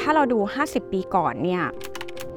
[0.00, 1.62] ถ้าเราดู 50 ปีก่อนเนี่ย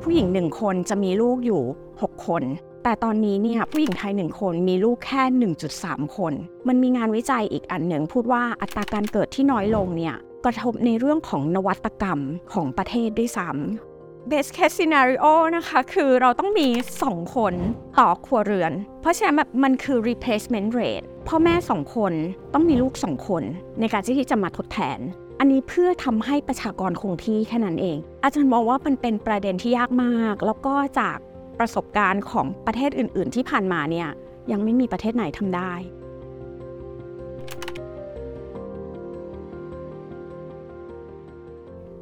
[0.01, 1.63] ผู้หญิงหนึ่งคนจะมีลูกอยู่
[1.93, 2.43] 6 คน
[2.83, 6.33] แต่ตอนนี้เนี่ยผู้หญิงไทยหนึ่งคนมีลูกแค่ 1.3 คน
[6.67, 10.15] มันมีงานวิจัยอีกอันหนึ่งพูดว่าอัตราการเกิดที่น้อยลงเนี่ย
[10.45, 12.19] กระทบในเรื่องของนวัตกรรม
[12.53, 13.94] ของประเทศด้วยซ้ำ
[14.31, 16.67] best case scenario นะคะ คือเราต้องมี
[17.03, 17.53] 2 คน
[17.99, 18.71] ต่อครัวเรือน
[19.01, 22.13] เพราะฉะนั้นแบบมันคือ replacement rate พ่อแม่2คน
[22.53, 23.43] ต้องมีลูก2คน
[23.79, 24.99] ในการที่จะมาทดแทน
[25.39, 31.17] อันนี้เพื่อทำให้ประชากรคงที่แค่นั้นเอง อาจารย์มองว่ามันเป็นประเด็นที่ยากมาก แล้วก็จาก
[31.59, 34.09] ประสบการณ์ของประเทศอื่น ๆ ที่ผ่านมาเนี่ย
[34.51, 35.73] ยังไม่มีประเทศไหนทำได้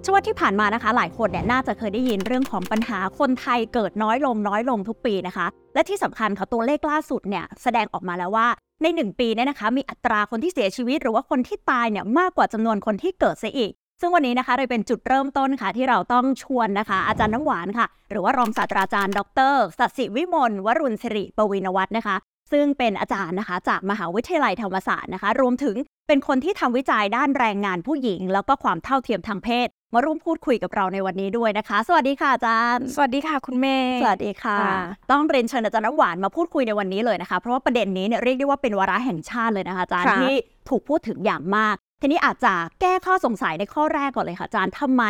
[0.03, 8.47] ช่ว่าที่ผ่านมานะคะ หลายคนเนี่ยน่าจะเคยได้ยินเรื่องของปัญหาคนไทยเกิดน้อยลงน้อยลงทุกปีนะคะ และที่สำคัญค่ะตัวเลขล่าสุดเนี่ยแสดงออกมาแล้วว่า
[8.81, 13.71] ใน 1 ปีเนี่ยนะคะมีอัตราคนที่เสียชีวิต หรือว่าคนที่ตายเนี่ยมากกว่าจำนวนคนที่เกิดเสียอีก
[14.01, 19.19] ซึ่งวันนี้นะคะเลยเป็นจุดเริ่มต้นค่ะ ที่เราต้องชวนนะคะ อาจารย์น้ำหวานค่ะ หรือว่ารองศาสตราจารย์ ด
[19.51, 22.15] รสัสิวิมลวรุณศิริปวินวัฒน์นะคะ
[22.53, 25.75] ซึ่งเป็นอาจารย์นะคะ จากมหาวิทยาลัยธรรมศาสตร์นะคะ รวมถึง
[26.07, 34.79] เป็นคนที่ทำวิจัยด้านแรงงานผู้หญิง แล้วก็ความเท่าเทียมทางเพศ มาร่วมพูดคุยกับเราในวันนี้ด้วยนะคะ สวัสดีค่ะอาจารย์ สวัสดีค่ะคุณเมย์สวัสดีค่ะค่ะ
[35.11, 40.35] ต้องเรียนเชิญอาจารย์น้ำหวานมาพูดคุยในวันนี้เลยนะคะเพราะว่าประเด็นนี้เนี่ยเรียกได้ว่าเป็นวาระแห่งชาติเลยนะคะอาจารย์ค่ะที่
[40.69, 45.03] ถูกพูดถึงอย่างมาก ทีนี้อาจจะแก้ข้อสงสัยในข้อแรกก่อนเลยค่ะอาจารย์ทำไม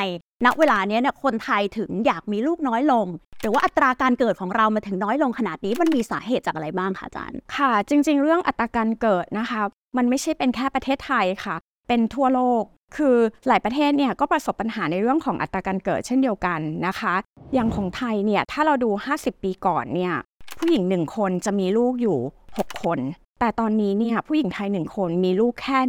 [0.46, 3.08] ณเวลาเนี้ยเนี่ยคนไทยถึงอยากมีลูกน้อยลง
[3.44, 9.62] หรือว่าอัตราการเกิดของเรามาถึงน้อยลงขนาดนี้มันมีสาเหตุจากอะไรบ้างคะอาจารย์ ค่ะ จริง ๆ เรื่องอัตราการเกิดนะคะ
[9.98, 11.56] มันไม่ใช่เป็นแค่ประเทศไทยค่ะ
[11.88, 12.64] เป็นทั่วโลก
[12.98, 17.14] คือหลายประเทศเนี่ยก็ประสบปัญหาในเรื่องของอัตราการเกิดเช่นเดียวกันนะคะ
[17.54, 20.14] อย่างของไทยเนี่ยถ้าเราดู 50 ปีก่อนเนี่ย
[20.58, 22.18] ผู้หญิงหนึ่งคนจะมีลูกอยู่
[22.50, 23.00] 6 คน
[23.40, 25.80] แต่ตอนนี้เนี่ยผู้หญิงไทยหนึ่งคนมีลูกแค่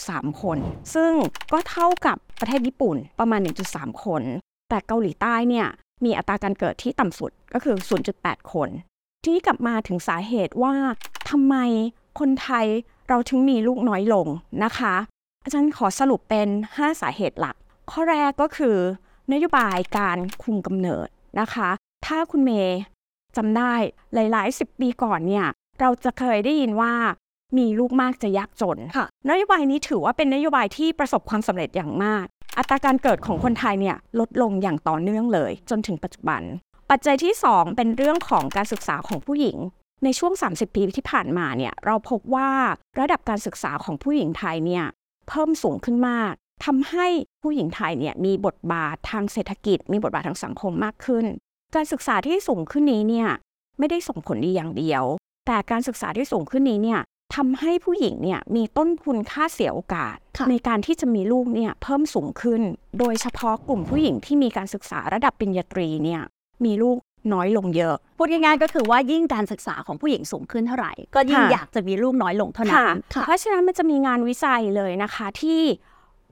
[0.00, 0.58] 1.3 คน
[0.94, 1.12] ซึ่ง
[1.52, 3.40] ก็เท่ากับประเทศญี่ปุ่นประมาณ
[3.72, 4.22] 1.3 คน
[4.70, 5.66] แต่เกาหลีใต้เนี่ย
[6.04, 7.76] มีอัตราการเกิดที่ต่ำสุดก็คือ
[8.14, 8.68] 0.8 คน
[9.22, 10.74] ทีนี้กลับมาถึงสาเหตุว่า
[11.30, 11.56] ทำไม
[12.20, 12.66] คนไทย
[13.08, 14.26] เราถึงมีลูกน้อยลง
[14.64, 14.94] นะคะ
[15.44, 17.56] อาจารย์ขอสรุปเป็น 5 สาเหตุหลัก
[17.90, 18.76] ข้อแรกก็คือ
[19.32, 21.08] นโยบายการคุมกำเนิด
[21.40, 21.68] นะคะ
[22.06, 22.78] ถ้าคุณเมย์
[23.36, 23.74] จำได้
[24.14, 25.46] หลาย ๆ 10 ปีก่อนเนี่ย
[25.80, 26.92] เราจะเคยได้ยินว่า
[27.58, 32.26] มีลูกมากจะยากจนค่ะนโยบายนี้ถือว่าเป็นนโยบายที่ประสบความสำเร็จอย่างมาก
[32.58, 36.42] อัตราการเกิดของคนไทยเนี่ยลดลงอย่างต่อเนื่องเลย จนถึงปัจจุบัน
[36.90, 39.56] ปัจจัยที่ 2 เป็นเรื่องของการศึกษาของผู้หญิง
[40.04, 42.50] ในช่วง 30 ปีที่ผ่านมาเนี่ยเราพบว่า
[42.98, 44.84] ระดับการศึกษาของผู้หญิงไทยเนี่ย
[45.28, 46.32] เพิ่มสูงขึ้นมาก
[46.64, 47.06] ทำให้
[47.42, 51.24] ผู้หญิงไทยเนี่ยมีบทบาททางเศรษฐกิจ มีบทบาททางสังคมมากขึ้น
[51.74, 53.28] การศึกษาที่สูงขึ้นนี้เนี่ย
[53.78, 55.04] ไม่ได้ส่งผลดีอย่างเดียว
[55.46, 57.00] แต่การศึกษาที่สูงขึ้นนี้เนี่ย
[57.34, 62.62] ทำให้ผู้หญิงเนี่ยมีต้นทุนค่าเสียโอกาสค่ะในการที่จะมีลูกเนี่ยเพิ่มสูงขึ้น
[62.98, 66.22] โดยเฉพาะกลุ่มผู้หญิงที่มีการศึกษาระดับปริญญาตรีเนี่ย
[66.64, 66.96] มีลูก
[67.32, 75.60] น้อยลงเยอะ พูดง่ายๆก็คือว่ายิ่งการศึกษาของผู้หญิงสูงขึ้นเท่าไหร่ ก็ยิ่งค่ะอยากจะมีลูกน้อยลงเท่านั้น เพราะฉะนั้นมันจะมีงานวิจัยเลยนะคะที่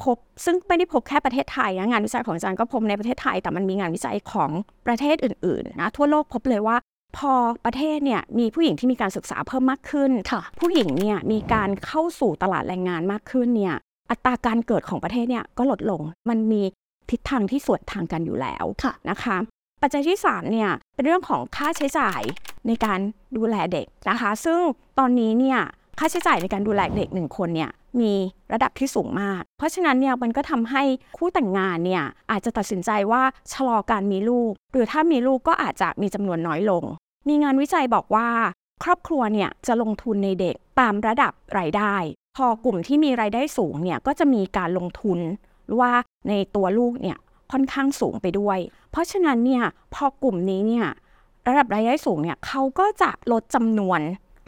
[0.02, 4.50] พบซึ่งไม่ได้พบแค่ประเทศไทยนะงานวิจัยของอาจารย์ก็พบในประเทศไทย แต่มันมีงานวิจัยของ
[4.86, 6.76] ประเทศอื่นๆนะทั่วโลกพบเลยว่า
[7.16, 7.32] พอ
[7.64, 13.74] ประเทศเนี่ยมีผู้หญิงที่มีการศึกษาเพิ่มมากขึ้นค่ะผู้หญิงเนี่ยมีการเข้าสู่ตลาดแรงงานมากขึ้นเนี่ย
[14.10, 16.62] อัตราการเกิดของประเทศเนี่ยก็ลดลง มันมี
[17.10, 19.36] ทิศทางที่สวนทางกันอยู่แล้วค่ะนะคะ
[19.82, 22.20] ปัจจัยที่3เนี่ยเป็นเรื่องของค่าใช้จ่าย
[22.66, 23.00] ในการ
[23.36, 24.60] ดูแลเด็กนะคะ ซึ่ง
[24.98, 25.60] ตอนนี้เนี่ย
[25.98, 27.70] ค่าใช้จ่ายในการดูแลเด็กหนึ่งคนเนี่ย
[28.00, 28.12] มี
[28.52, 30.82] ระดับที่สูงมาก เพราะฉะนั้นเนี่ยมันก็ทำให้
[31.16, 36.84] คู่แต่งงานเนี่ยอาจจะตัดสินใจว่าชะลอการมีลูก หรือถ้ามีลูกก็อาจจะมีจำนวนน้อยลง
[37.28, 38.28] มีงานวิจัยบอกว่า
[38.82, 41.94] ครอบครัวเนี่ยจะลงทุนในเด็กตามระดับรายได้
[42.36, 45.18] พอกลุ่มที่มีรายได้สูงเนี่ยก็จะมีการลงทุน
[45.80, 45.92] ว่า
[46.28, 47.18] ในตัวลูกเนี่ย
[47.52, 48.58] ค่อนข้างสูงไปด้วย
[48.90, 49.64] เพราะฉะนั้นเนี่ย
[49.94, 50.86] พอกลุ่มนี้เนี่ย
[51.48, 54.00] ระดับรายได้สูงเนี่ยเขาก็จะลดจำนวน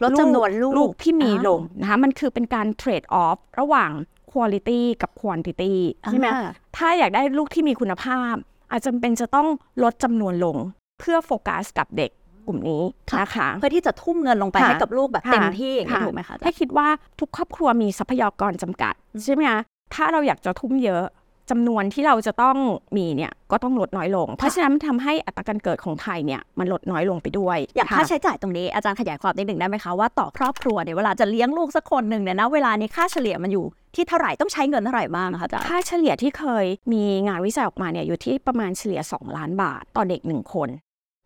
[0.03, 3.91] ลดจำนวนลูกลูกที่มีอ้าวลงนะคะมันคือเป็นการเทรดออฟระหว่าง
[4.31, 5.73] quality กับ quantity
[6.03, 6.47] ใช่ไหมอ่า
[6.77, 8.35] ถ้าอยากได้ลูกที่มีคุณภาพ
[8.71, 9.47] อาจจะเป็นจะต้อง
[9.83, 10.57] ลดจำนวนลง
[10.99, 12.11] เพื่อโฟกัสกับเด็ก
[12.47, 12.83] กลุ่มนี้
[13.21, 16.87] นะคะเพื่อที่จะทุ่มเงินลงไปค่ะให้กับลูกแบบค่ะเต็มที่อย่างนี้ค่ะถูกไหมคะอาจารถ้าย์คิดว่า
[17.19, 18.93] ทุกครอบครัวมีทรัพยากรจำกัด
[19.23, 19.61] ใช่ไหมคะ
[19.93, 21.03] ถ้าเราอยากจะทุ่มเยอะ
[21.53, 22.57] จำนวนที่เราจะต้อง
[22.97, 33.65] มีเนี่ยก็ต้องลดน้อยลง เพราะฉะนั้นมันทำให้อัตราการเกิดของไทยเนี่ยมันลดน้อยลงไปด้วย อย่างค่ะค่าใช้จ่ายตรงนี้อาจารย์ขยายความนิดหนึ่งได้ไหมคะว่าต่อครอบครัวเนี่ยเวลาจะเลี้ยงลูกสักคนหนึ่งเนี่ยนะเวลานี้ค่าเฉลี่ยมันอยู่
[33.95, 40.69] ที่เท่าไหร่ต้องใช้เงินเท่าไหร่บ้างคะอาจารย์ค่าเฉลี่ยที่เคยมีงานวิจัยออกมาเนี่ยอยู่ที่ประมาณเฉลี่ย 2 ล้านบาทต่อเด็กหนึ่งคน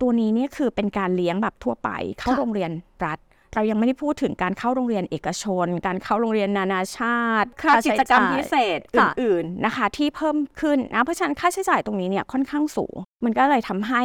[0.01, 1.89] ตัวนี้เนี่ยคือเป็นการเลี้ยงแบบทั่วไป
[2.19, 2.71] เข้าค่ะโรงเรียน
[3.05, 3.19] รัฐ
[3.55, 12.95] เรายังไม่ได้พูดถึงการเข้าโรงเรียนเอกชน การเข้าโรงเรียนนานาชาติค่าค่าใช้กิจกรรมจ่ายพิเศษอค่ะื่นๆนะคะ ที่เพิ่มขึ้นนะเพราะฉะนั้นค่าใช้จ่ายตรงนี้เนี่ยค่อนข้างสูง
[13.25, 14.01] มันก็เลยทำให้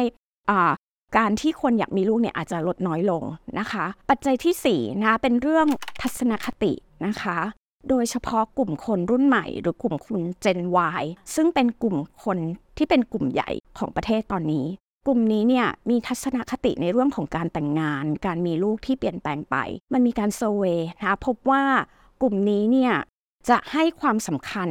[0.49, 0.71] อ่า
[1.17, 3.23] การที่คนอยากมีลูกเนี่ยอาจจะลดน้อยลง
[3.59, 5.67] นะคะ ปัจจัยที่สี่นะเป็นเรื่อง
[6.01, 6.73] ทัศนคติ
[7.05, 7.37] นะคะ
[7.89, 10.59] โดยเฉพาะกลุ่มคนรุ่นใหม่ หรือกลุ่มคน Gen
[11.01, 11.03] Y
[11.35, 12.37] ซึ่งเป็นกลุ่มคน
[12.77, 14.65] ที่เป็นกลุ่มใหญ่ของประเทศตอนนี้
[15.07, 19.55] กลุ่มนี้เนี่ยมีทัศนคติในเรื่องของการแต่งงาน การมีลูกที่เปลี่ยนแปลงไป
[19.93, 21.63] มันมีการเซอร์เวยนะคะพบว่า
[22.21, 22.93] กลุ่มนี้เนี่ย
[23.49, 24.69] จะให้ความสำคัญ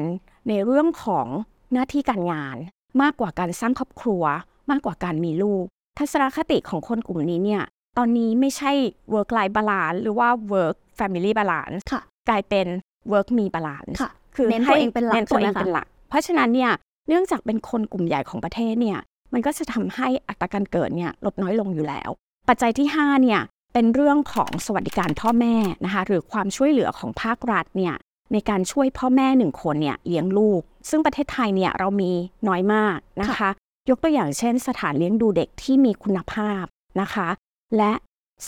[0.48, 1.26] ในเรื่องของ
[1.72, 2.56] หน้าที่การงาน
[3.02, 4.22] มากกว่าการสร้างครอบครัว
[4.70, 5.64] มากกว่าการมีลูก
[5.98, 7.62] ทัศนคติของคนกลุ่มนี้เนี่ย
[7.98, 8.72] ตอนนี้ไม่ใช่
[9.14, 12.66] work life balance หรือว่า work family balance ค่ะกลายเป็น
[13.12, 16.70] work me balance ค่ะคือเน้นตัวเองเป็นหลักเน้นตัวเองใช่ไหมคะเป็นหลัก เพราะฉะนั้นเนี่ย
[17.08, 19.00] เนื่องจากเป็นคนกลุ่มใหญ่ของประเทศเนี่ย
[19.32, 22.10] มันก็จะทำให้อัตราการเกิดเนี่ยลดน้อยลงอยู่แล้ว
[22.48, 23.40] ปัจจัยที่5เนี่ย
[23.72, 27.94] เป็นเรื่องของสวัสดิการพ่อแม่นะคะหรือความช่วยเหลือของภาครัฐเนี่ย
[28.32, 32.12] ในการช่วยพ่อแม่หนึ่งคนเนี่ยเลี้ยงลูก ซึ่งประเทศไทยเนี่ยเรามี
[32.48, 33.50] น้อยมากนะคะ
[33.90, 36.64] ยกตัวอย่างเช่น สถานเลี้ยงดูเด็กที่มีคุณภาพ
[37.00, 37.28] นะคะ
[37.76, 37.92] และ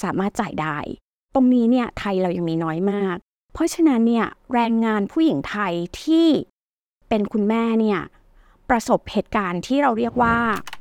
[0.03, 0.79] สามารถจ่ายได้
[1.35, 3.17] ตรงนี้เนี่ยไทยเรายังมีน้อยมาก
[3.53, 5.73] เพราะฉะนั้นเนี่ยแรงงานผู้หญิงไทย
[6.03, 6.29] ที่
[7.09, 8.01] เป็นคุณแม่เนี่ย
[8.71, 10.37] ประสบเหตุการณ์ที่เราเรียกว่า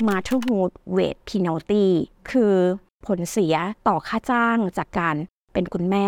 [0.07, 1.88] motherhood weight penalty
[2.30, 2.53] คือ
[3.06, 3.56] ผลเสีย
[3.88, 5.15] ต่อค่าจ้างจากการ
[5.53, 6.07] เป็นคุณแม่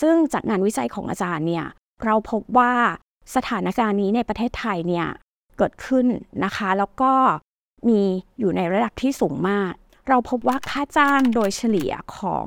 [0.00, 1.66] ซึ่งจากงานวิจัยของอาจารย์เนี่ย
[2.04, 2.74] เราพบว่า
[3.34, 5.08] สถานการณ์นี้ในประเทศไทยเนี่ย
[5.56, 6.06] เกิดขึ้น
[6.44, 7.12] นะคะ แล้วก็
[7.88, 8.00] มี
[8.38, 9.72] อยู่ในระดับที่สูงมาก
[10.08, 12.46] เราพบว่าค่าจ้างโดยเฉลี่ยของ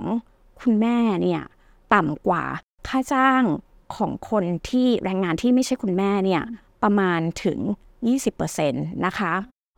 [0.61, 1.43] คุณแม่เนี่ย
[1.93, 2.43] ต่ำกว่า
[2.87, 3.43] ค่าจ้าง
[3.95, 6.43] ของคนที่แรงงานที่ไม่ใช่คุณแม่เนี่ย
[6.83, 7.59] ประมาณถึง
[8.09, 8.71] 20%
[9.05, 9.33] นะคะ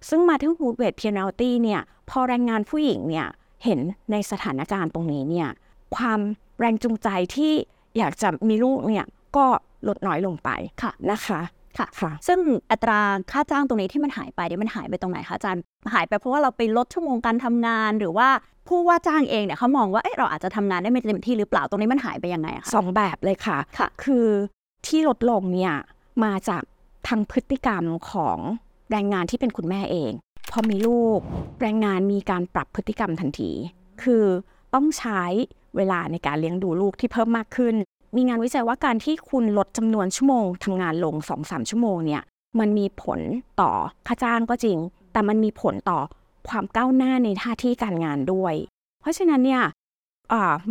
[0.09, 3.27] ซึ่งมาถึง Hood Weight Penalty เนี่ย พอแรงงานผู้หญิงเนี่ย
[3.63, 3.79] เห็น
[4.11, 5.49] ในสถานการณ์ตรงนี้เนี่ย
[5.95, 6.19] ความ
[6.59, 7.53] แรงจูงใจที่
[7.97, 9.05] อยากจะมีลูกเนี่ย
[9.35, 9.45] ก็
[9.87, 10.49] ลดน้อยลงไป
[10.81, 11.41] ค่ะนะคะ
[11.77, 12.39] ค่ะค่ะ ซึ่ง
[12.71, 12.99] อัตรา
[13.31, 15.61] ค่าจ้างตรงนี้ที่มันหายไปเนี่ยมันหายไปตรงไหนคะอาจารย์
[15.93, 18.29] หายไปเพราะว่าเราไปลดชั่วโมงการทำงานหรือว่า
[18.67, 24.25] ผู้ว่าจ้างเองเนี่ยเขามองว่าเอ๊ะเราอาจจะทำงานได้ไม่เต็มที่หรือเปล่าตรงนี้มันหายไปยังไงอะคะสองแบบเลยค่ะค่ะ คือ
[24.87, 25.73] ที่ลดลงเนี่ย
[26.23, 26.63] มาจาก
[27.07, 28.37] ทางพฤติกรรมของ
[28.91, 30.11] แรงงานที่เป็นคุณแม่เอง
[30.51, 31.19] พอมีลูก
[31.61, 33.51] แรงงานมีการปรับพฤติกรรมทันที
[34.03, 34.23] คือ
[34.73, 35.21] ต้องใช้
[35.77, 37.75] เวลาในการเลี้ยงดูลูกที่เพิ่มมากขึ้น
[38.15, 42.23] มีงานวิจัยว่าการที่คุณลดจำนวนชั่วโมงทำงานลง 2-3 ชั่วโมงเนี่ย
[42.59, 43.19] มันมีผล
[43.61, 43.71] ต่อ
[44.07, 44.77] ค่าจ้างก็จริง
[45.13, 45.99] แต่มันมีผลต่อ
[46.49, 48.53] ความก้าวหน้าในหน้าที่การงานด้วย
[49.01, 49.63] เพราะฉะนั้นเนี่ย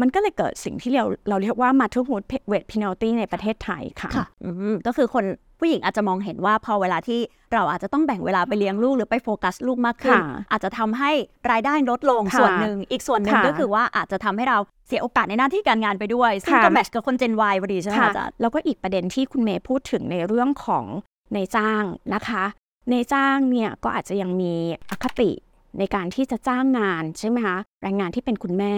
[0.00, 4.26] มันก็เลยเกิดสิ่งที่เราเราเรียกว่า motherhood weight penalty ในประเทศไทยค่ะคะ
[4.86, 5.24] ก็คือคน
[5.62, 7.20] ผู้หญิงอาจจะมองเห็นว่าพอเวลาที่
[7.52, 11.10] เราอาจจะต้องแบ่งเวลาไปเลี้ยงลูกหรือไปโฟกัสลูกมากขึ้นค่ะอาจจะทำให้
[11.50, 20.84] รายได้ลดลงค่ะส่วนหนึ่ง อีกส่วนหนึ่งค่ะก็คือว่าอาจจะทำให้เราเสียโอกาสในหน้าที่การงานไปด้วย ซึ่งค่ะก็แมทช์กับคนเจน Y พอดีใช่ไหมค่ะอาจารย์แล้วก็อีกประเด็นที่คุณเมย์พูดถึงในเรื่องของ
[21.34, 21.82] ในายจ้าง
[22.14, 22.44] นะคะ
[22.90, 24.54] ในายจ้างเนี่ยก็อาจจะยังมี
[24.90, 25.30] อคติ
[25.78, 28.76] ในการที่จะจ้างงานใช่ไหมคะแรงงานที่เป็นคุณแม่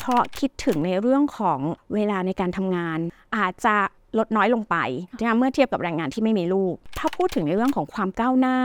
[0.00, 1.60] เพราะคิดถึงในเรื่องของ
[1.94, 2.98] เวลาในการทำงาน
[3.36, 3.76] อาจจะ
[4.18, 4.76] ลดน้อยลงไป
[5.18, 8.56] นะคะเมื่อเทียบกับแรงงานที่ไม่มีลูก ถ้าพูดถึงในเรื่องของความก้าวหน้า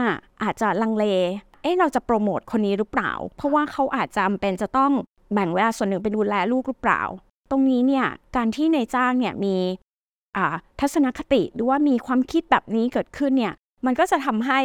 [0.42, 1.04] อาจจะลังเล
[1.62, 4.92] เอ๊ะเราจะโปรโมทคนนี้หรือเปล่า เพราะว่าเขาอาจจะจำเป็นจะต้อง
[5.34, 7.02] แบ่งเวลาส่วนหนึ่งไปดูแลลูกหรือเปล่า
[7.50, 8.06] ตรงนี้เนี่ย
[8.36, 9.56] การที่ในายจ้างเนี่ยมี
[10.36, 13.54] อ่าทัศนคติหรือว่ามีความคิดแบบนี้เกิดขึ้นเนี่ย
[13.86, 14.60] มันก็จะทำให้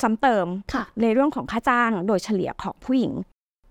[0.00, 3.12] ซ้ำเติมค่ะในเรื่องของค่าจ้างโดยเฉลี่ยของผู้หญิง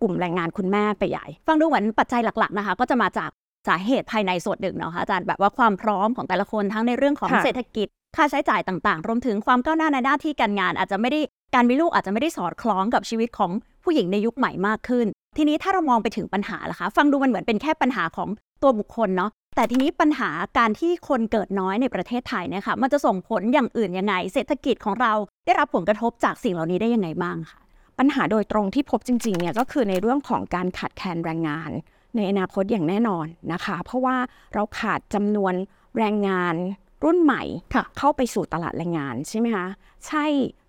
[0.01, 3.29] กลุ่มแรงงานคุณแม่ไปใหญ่ ฟังดูเหมือนปัจจัยหลักๆนะคะ ก็จะมาจาก
[3.67, 7.87] สาเหตุภายในส่วนหนึ่งเนาะคะอาจารย์แบบว่าความพร้อมของแต่ละคนทั้งในเรื่องของค่ะเศรษฐกิจ
[8.17, 11.19] ค่าใช้จ่ายต่างๆ รวมถึงความก้าวหน้าในหน้าที่การงาน อาจจะไม่ได้
[11.55, 13.51] การมีลูกอาจจะไม่ได้สอดคล้องกับชีวิตของ
[13.83, 15.05] ผู้หญิงในยุคใหม่มากขึ้น
[15.37, 18.29] ทีนี้ถ้าเรามองไปถึงปัญหาล่ะคะ ฟังดูมันเหมือนเป็นแค่ปัญหาของ
[18.63, 25.13] ตัวบุคคลเนาะแต่ทีนี้ปัญหาการที่คนเกิดน้อยในประเทศไทยเนี่ยค่ะมันจะส่งผลอย่างอื่นยังไง เศรษฐกิจของเรา
[25.45, 27.59] ได้รับผลกระทบจากสิ่งเหล่านี้ได้ยังไงบ้างคะ
[27.99, 31.71] ปัญหาโดยตรงที่พบจริงๆเนี่ยก็คือในเรื่องของการขาดแคลนแรงงาน
[32.15, 34.17] ในอนาคตอย่างแน่นอนนะคะ เพราะว่า
[34.53, 35.53] เราขาดจำนวน
[35.97, 36.55] แรงงาน
[37.03, 39.67] รุ่นใหม่ค่ะเข้าไปสู่ตลาดแรงงานใช่ไหมคะ
[40.07, 40.25] ใช่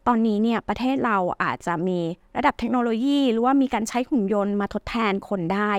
[0.07, 1.99] ตอนนี้เนี่ยประเทศเราอาจจะมี
[2.37, 5.73] ระดับเทคโนโลยี หรือว่ามีการใช้หุ่นยนต์มาทดแทนคนได้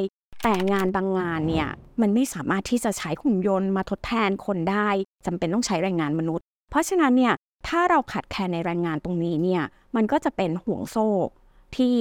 [0.43, 1.67] แต่งานบางงานเนี่ย
[2.01, 4.89] มันไม่สามารถที่จะใช้หุ่นยนต์มาทดแทนคนได้
[5.25, 7.33] จำเป็นต้องใช้แรงงานมนุษย์ เพราะฉะนั้นเนี่ย
[7.67, 9.63] ถ้าเราขาดแคลนในแรงงานตรงนี้เนี่ย
[9.95, 11.07] มันก็จะเป็นห่วงโซ่
[11.77, 11.95] ที่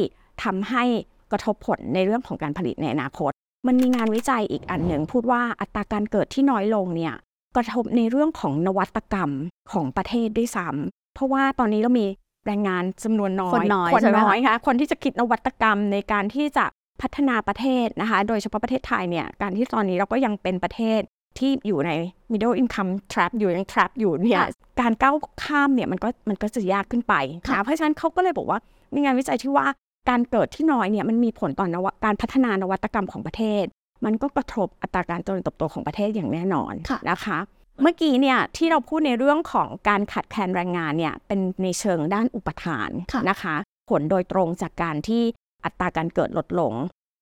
[0.45, 0.85] ทำให้
[1.33, 3.33] กระทบผลในเรื่องของการผลิตในอนาคต
[3.67, 7.15] มันมีงานวิจัยอีกอันหนึ่งพูดว่าอัตราการเกิดที่น้อยลงเนี่ย
[7.57, 9.31] กระทบในเรื่องของนวัตกรรม
[9.73, 12.07] ของประเทศด้วยซ้ำเพราะว่าตอนนี้เรามี
[12.47, 16.65] แรงงานจำนวนน้อย คนน้อยคนใช่ไหมคะน้อยค่ะคนที่จะคิดนวัตกรรมในการที่จะ
[17.03, 21.01] พัฒนาประเทศนะคะ โดยเฉพาะประเทศไทยเนี่ย การที่ตอนนี้เราก็ยังเป็นประเทศ
[21.39, 21.91] ที่อยู่ใน
[22.33, 24.51] middle income trap อยู่ยัง trap อยู่เนี่ยค่ะ
[24.81, 27.15] การก้าวข้ามเนี่ยมันก็มันก็จะยากขึ้นไป
[27.47, 28.59] ค่ะนะเพราะฉะนั้นเขาก็เลยบอกว่า
[28.95, 29.67] มีงานวิจัยที่ว่า
[30.09, 33.65] การเกิดที่น้อยเนี่ยมันมีผลต่อนวะการพัฒนานวัตกรรมของประเทศ
[34.05, 37.39] มันก็กระทบอัตราการเจริญเติบโตของประเทศอย่างแน่นอนค่ะนะคะ
[37.83, 43.57] เมื่อกี้เนี่ยที่เราพูดในเรื่องของการขาดแคลนแรงงานเนี่ยเป็นในเชิงด้านอุปทานค่ะนะคะ
[43.91, 45.23] ผลโดยตรงจากการที่
[45.65, 46.73] อัตราการเกิดลดลง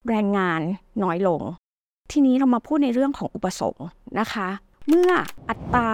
[0.09, 0.61] แรงงาน
[1.03, 1.41] น้อยลง
[2.13, 3.87] ทีนี้เรามาพูดในเรื่องของอุปสงค์
[4.19, 4.49] นะคะ
[4.89, 5.11] เมื่อ
[5.51, 5.91] อัตรา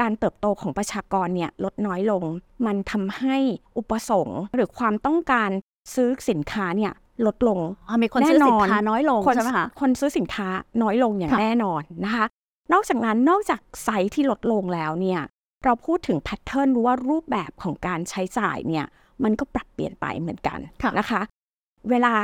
[0.00, 2.22] การเติบโตของประชากรเนี่ยลดน้อยลง
[2.66, 3.36] มันทำให้
[3.78, 5.50] อุปสงค์หรือความต้องการ
[5.94, 6.92] ซื้อสินค้าเนี่ย
[7.26, 10.48] ลดลงอ๋อมีคนซื้อแน่นสิอนนค้าน้อยลงคนใช่ไหมคะคนซื้อสินค้า
[10.82, 12.24] น้อยลงอย่างค่ะแน่นอนนะคะ
[12.72, 15.20] นอกจากนั้นนอกจากไซส์ที่ลดลงแล้วเนี่ย
[15.64, 18.86] เราพูดถึงแพทเทิร์นหรือว่ารูปแบบของการใช้จ่ายเนี่ย
[19.24, 21.20] มันก็ปรับเปลี่ยนไปเหมือนกันค่ะนะคะ
[21.90, 22.14] เวลา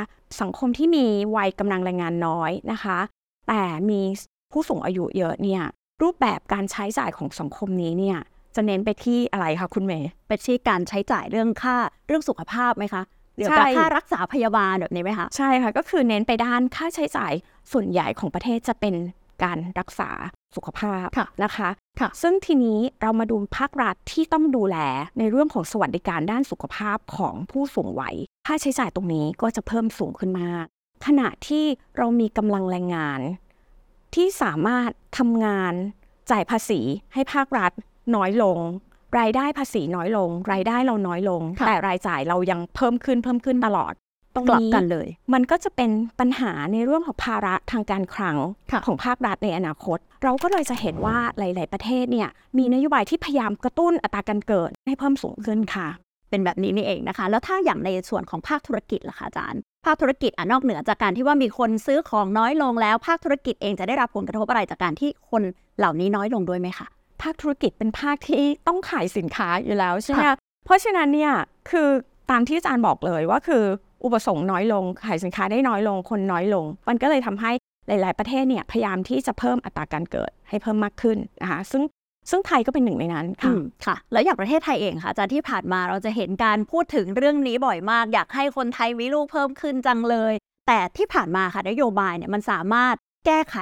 [0.41, 2.97] สังคมที่มีวัยกำลังแรงงานน้อยนะคะ
[3.47, 4.01] แต่มี
[4.51, 5.63] ผู้สูงอายุเยอะเนี่ย
[6.01, 8.17] รูปแบบการใช้จ่ายของสังคมนี้เนี่ย
[8.55, 11.75] จะเน้นไปที่อะไรคะคุณเมย์เป็นที่การใช้จ่ายเรื่องค่า
[12.07, 13.03] เรื่องสุขภาพไหมคะ
[13.35, 17.33] เดี๋ยวใช่กับค่ารักษาพยาบาลแบบนี้ไหมคะ ใช่ค่ะ ก็คือเน้นไปด้านค่าใช้จ่าย
[17.71, 18.95] ส่วนใหญ่ของประเทศจะเป็น
[19.43, 20.09] การรักษา
[20.55, 21.69] สุขภาพค่ะนะคะ
[21.99, 24.77] ค่ะซึ่งทีนี้เรามาดูภาครัฐที่ต้องดูแล
[25.17, 28.15] ในเรื่องของสวัสดิการด้านสุขภาพของผู้สูงวัย
[28.47, 30.65] ค่าใช้จ่ายตรงนี้ก็จะเพิ่มสูงขึ้นมาก
[31.05, 31.65] ขณะที่
[31.97, 33.19] เรามีกำลังแรงงาน
[34.15, 35.73] ที่สามารถทำงาน
[36.31, 36.79] จ่ายภาษี
[37.13, 37.71] ให้ภาครัฐ
[38.15, 38.59] น้อยลง
[39.19, 43.93] รายได้ภาษีน้อยลง รายได้เราน้อยลงค่ะแต่รายจ่ายเรายังเพิ่มขึ้นเพิ่มขึ้นตลอด
[44.35, 48.37] ตรงกลับนี้กันเลย มันก็จะเป็นปัญหาในเรื่องของภาระทางการคลัง
[48.71, 55.87] ค่ะของภาครัฐในอนาคต เราก็เลยจะเห็นว่าหลาย ๆ ประเทศเนี่ยมีนโยบายที่พยายามกระตุ้นอัตราการเกิดให้เพิ่มสูงขึ้นค่ะ
[56.29, 65.41] เป็นแบบนี้นี่เองนะคะ แล้วถ้าอย่างในส่วนของภาคธุรกิจล่ะคะอาจารย์ ภาคธุรกิจอะนอกเหนือจากการที่ว่ามีคนซื้อของน้อยลงแล้ว ภาคธุรกิจเองจะได้รับผลกระทบอะไรจากการที่คน
[65.79, 66.87] เหล่านี้น้อยลงด้วยไหมคะ
[67.23, 71.33] ภาคธุรกิจเป็นภาคที่ต้องขายสินค้าอยู่แล้วใช่ไหมค่ะคะเพราะฉะนั้นเนี่ย
[71.69, 71.87] คือ
[72.31, 73.63] ตามที่อาจารย์บอกเลยว่าคือ
[74.03, 77.51] อุปสงค์น้อยลง ขายสินค้าได้น้อยลง คนน้อยลง มันก็เลยทำให้
[77.87, 81.83] หลาย ๆ ประเทศเนี่ยพยายามที่จะเพิ่มอัตราการเกิดให้เพิ่มมากขึ้นนะคะซึ่ง
[82.29, 90.33] ซึ่งไทยก็เป็นหนึ่งในนั้นอืค่ะมค่ะ แล้วอย่างประเทศไทยเองค่ะอาจารย์ที่ผ่านมาเราจะเห็นการพูดถึงเรื่องนี้บ่อยมาก อยากให้คนไทยมีลูกเพิ่มขึ้นจังเลย
[90.67, 93.57] แต่ที่ผ่านมาค่ะนโยบายเนี่ยมันสามารถแก้ไข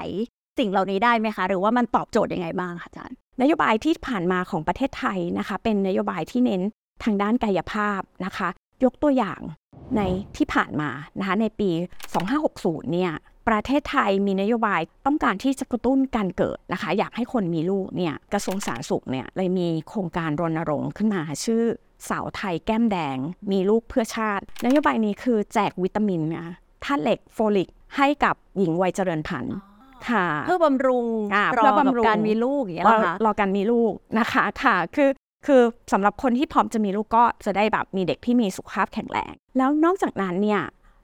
[0.60, 6.62] สิ่งเหล่านี้ได้ไหมคะ หรือว่ามันตอบโจทย์ยังไงบ้างคะอาจารย์ นโยบายที่ผ่านมาของประเทศไทยนะคะ เป็นนโยบายที่เน้น
[7.04, 8.50] ทางด้านกายภาพนะคะ
[8.84, 9.42] ยกตัวอย่าง
[9.98, 10.02] ใน
[10.38, 11.70] ที่ผ่านมานะคะในปี
[12.32, 13.12] 2560 เนี่ย
[13.48, 21.64] ประเทศไทยมีนโยบายต้องการที่จะกระตุ้นการเกิดนะคะ อยากให้คนมีลูกเนี่ยกระทรวงสาธารณสุขเนี่ยเลยมีโครงการรณรงค์ขึ้นมาชื่อ
[22.10, 23.18] สาวไทยแก้มแดง
[23.52, 26.48] มีลูกเพื่อชาติ นโยบายนี้คือแจกวิตามินนะ
[26.84, 29.56] ธาตุเหล็ก folic ให้กับหญิงวัยเจริญพันธุ์
[30.10, 35.10] ค่ะเพื่อบำรุงอ่ารอเพื่อบำรุงกับการมีลูกอย่างเงี้ยรเหอรอคะรอการมีลูกนะคะค่ะคือ
[35.46, 40.62] คือสำหรับคนที่พร้อมจะมีลูกก็จะได้แบบมีเด็กที่มีสุขภาพแข็งแรง แล้วนอกจากนั้นเนี่ย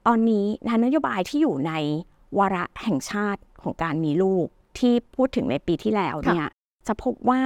[0.07, 1.73] ตอนนี้นะคะนโยบายที่อยู่ใน
[2.37, 4.45] วาระแห่งชาติของการมีลูก
[4.79, 6.47] ที่พูดถึงในปีที่แล้วเนี่ย
[6.87, 7.41] จะพบว่า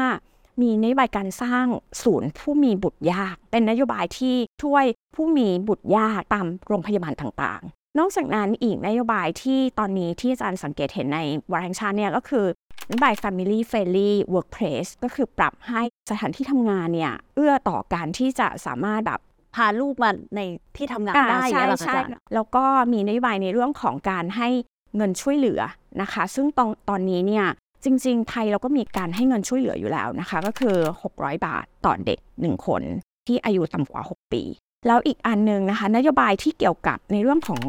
[0.62, 1.66] มีนโยบายการสร้าง
[2.04, 11.20] ศูนย์ผู้มีบุตรยาก เป็นนโยบายที่ช่วยผู้มีบุตรยากตามโรงพยาบาลต่างๆ นอกจากนั้นอีกนโยบายที่ตอนนี้ที่อาจารย์สังเกตเห็นใน
[11.52, 12.46] วาระแห่งชาติเนี่ยก็คือ
[12.90, 19.20] นโยบาย Family Friendly Workplace ก็คือปรับให้สถานที่ทำงานเนี่ยเอื้อต่อการที่จะสามารถแบบ
[19.56, 20.42] พาลูกมาใน
[20.76, 22.00] ที่ทำงานได้อย่างใช่ใช่
[22.34, 24.50] แล้วก็มีนโยบายในเรื่องของการให้
[24.96, 25.62] เงินช่วยเหลือ
[26.02, 27.46] นะคะ ซึ่งตอนตอนนี้เนี่ย
[27.84, 30.76] จริง ๆ ไทยเราก็มีการให้เงินช่วยเหลืออยู่แล้วนะคะ ก็คือ
[31.12, 32.82] 600 บาทต่อเด็ก 1 คน
[33.28, 34.44] ที่อายุต่ำกว่า 6 ปี
[34.88, 37.62] แล้วอีกอันหนึ่งนะคะ นโยบายที่เกี่ยวกับในเรื่องของ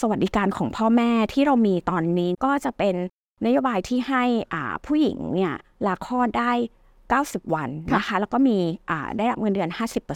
[0.00, 2.94] สวัสดิการของพ่อแม่ที่เรามีตอนนี้ก็จะเป็น
[3.46, 4.24] นโยบายที่ให้
[4.86, 5.54] ผู้หญิงเนี่ย
[5.86, 6.52] ลาคลอดได้
[7.02, 8.58] 90 วันนะคะ แล้วก็มี
[9.16, 9.70] ได้รับเงินเดือน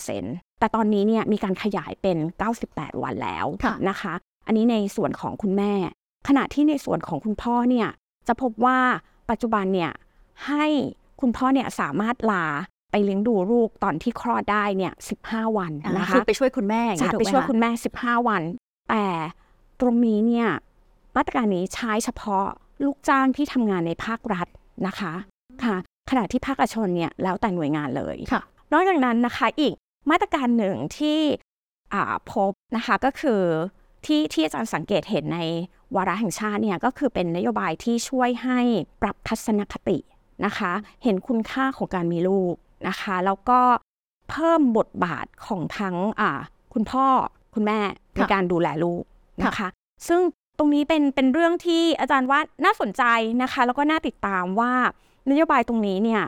[0.06, 2.16] 50%แต่ตอนนี้เนี่ยมีการขยายเป็น
[2.60, 3.46] 98 วันแล้ว
[3.88, 4.14] นะคะ
[4.46, 5.72] อันนี้ในส่วนของคุณแม่
[6.28, 7.88] ขณะที่ในส่วนของคุณพ่อเนี่ย
[8.28, 8.78] จะพบว่า
[9.30, 9.92] ปัจจุบันเนี่ย
[10.46, 10.66] ให้
[11.20, 12.44] คุณพ่อเนี่ยสามารถลา
[13.04, 14.92] เลี้ยงดูลูกตอนที่คลอดได้เนี่ย
[15.24, 18.42] 15วันอ่านะคะคือไปช่วยคุณแม่อย่างจะเงี้ยถูกไปไหมช่วยคะคุณแม่15วัน
[18.90, 19.06] แต่
[19.80, 20.48] ตรงนี้เนี่ย
[21.16, 22.46] มาตรการนี้ใช้เฉพาะ
[22.84, 24.46] ลูกจ้างที่ทำงานในภาครัฐ
[24.86, 25.12] นะคะ
[25.64, 25.76] ค่ะ
[26.10, 29.74] ขณะที่ภาคเอกชนเนี่ยแล้วแต่หน่วยงานเลยค่ะนอกจากนั้นนะคะอีก
[30.10, 31.20] มาตรการหนึ่งที่
[31.94, 33.42] อ่าพบนะคะก็คือ
[34.04, 35.40] ที่ที่อาจารย์สังเกตเห็นใน
[35.96, 38.60] วาระแห่งชาติเนี่ยก็คือเป็นนโยบายที่ช่วยให้
[39.02, 39.98] ปรับทัศนคติ
[40.44, 40.72] นะคะ
[41.02, 42.54] เห็นคุณค่าของการมีลูก
[42.88, 43.60] นะคะ แล้วก็
[44.30, 46.30] เพิ่มบทบาทของทั้งอ่า
[46.74, 47.06] คุณพ่อ
[47.54, 47.78] คุณแม่
[48.14, 49.02] ในค่ะการดูแลลูก
[49.42, 49.68] นะคะ
[50.08, 50.20] ซึ่ง
[50.58, 53.02] ตรงนี้เป็นเป็นเรื่องที่อาจารย์ว่าน่าสนใจ
[53.42, 54.72] นะคะ แล้วก็น่าติดตามว่า
[55.30, 56.22] นโยบายตรงนี้เนี่ย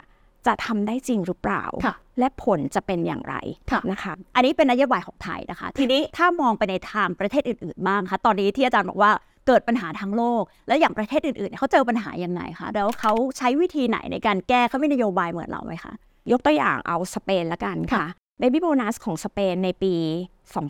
[0.47, 3.35] จะทำได้จริงหรือเปล่าค่ะและผลจะเป็นอย่างไร
[3.71, 9.11] ค่ะนะคะ อันนี้เป็นนโยบายของไทยนะคะ ทีนี้ถ้ามองไปในทางประเทศอื่นๆบ้างคะตอนนี้ที่อาจารย์บอกว่า
[9.47, 15.93] เกิดปัญหาทางโลก แล้วอย่างประเทศอื่นๆเนี่ยเขาเจอปัญหายังไงคะแล้วเขาใช้วิธีไหนในการแก้เขามีนโยบายเหมือนเราไหมคะ
[16.33, 18.09] ยกตัวอย่างเอาสเปนละกันค่ะค่ะ
[18.39, 19.95] เบบี้โบนัสของสเปนในปี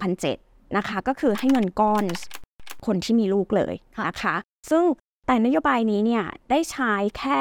[0.00, 2.04] 2007 นะคะ ก็คือให้เงินก้อน
[2.86, 3.74] คนที่มีลูกเลย
[4.06, 4.34] นะคะ
[4.70, 4.84] ซึ่ง
[5.26, 7.38] แต่นโยบายนี้เนี่ยได้ใช้แค่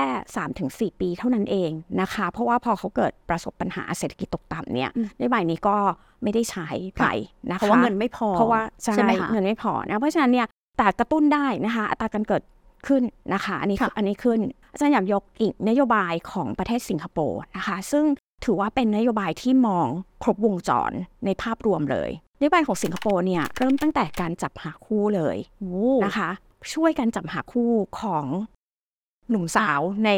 [0.50, 1.72] 3-4 ปีเท่านั้นเอง
[2.02, 5.78] นะคะ เพราะว่าพอเขาเกิดประสบปัญหาเศรษฐกิจตกต่ำเนี่ยนโยบายนี้ก็
[6.24, 6.68] ไม่ได้ใช้
[7.00, 7.08] ไป
[7.52, 10.48] นะคะเพราะว่าเงินไม่พอเพราะว่าใช่ใช่ไหมคะเงินไม่พอนะเพราะฉะนั้นเนี่ย
[10.78, 12.44] แต่กระตุ้นได้นะคะ อัตราการเกิด
[12.88, 14.40] ขึ้นนะคะ อันนี้ค่ะอันนี้ขึ้น
[14.78, 18.06] อาจารย์อยากยกอีกนโยบายของประเทศสิงคโปร์นะคะซึ่ง
[18.44, 19.88] ถือว่าเป็นนโยบายที่มอง
[20.24, 20.92] ครบวงจร
[21.26, 26.30] ในภาพรวมเลยนโยบายของสิงคโปร์เนี่ยเริ่มตั้งแต่การจับหาคู่เลยโอ้นะคะ
[26.74, 28.26] ช่วยกันจับหาคู่ของ
[29.30, 30.10] หนุ่มสาวใน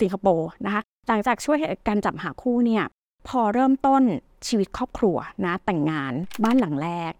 [0.00, 2.84] สิงคโปร์นะคะหลังจากช่วยกันจับหาคู่เนี่ย
[3.28, 4.02] พอเริ่มต้น
[4.46, 6.12] ชีวิตครอบครัวนะแต่งงาน
[6.44, 7.12] บ้านหลังแรก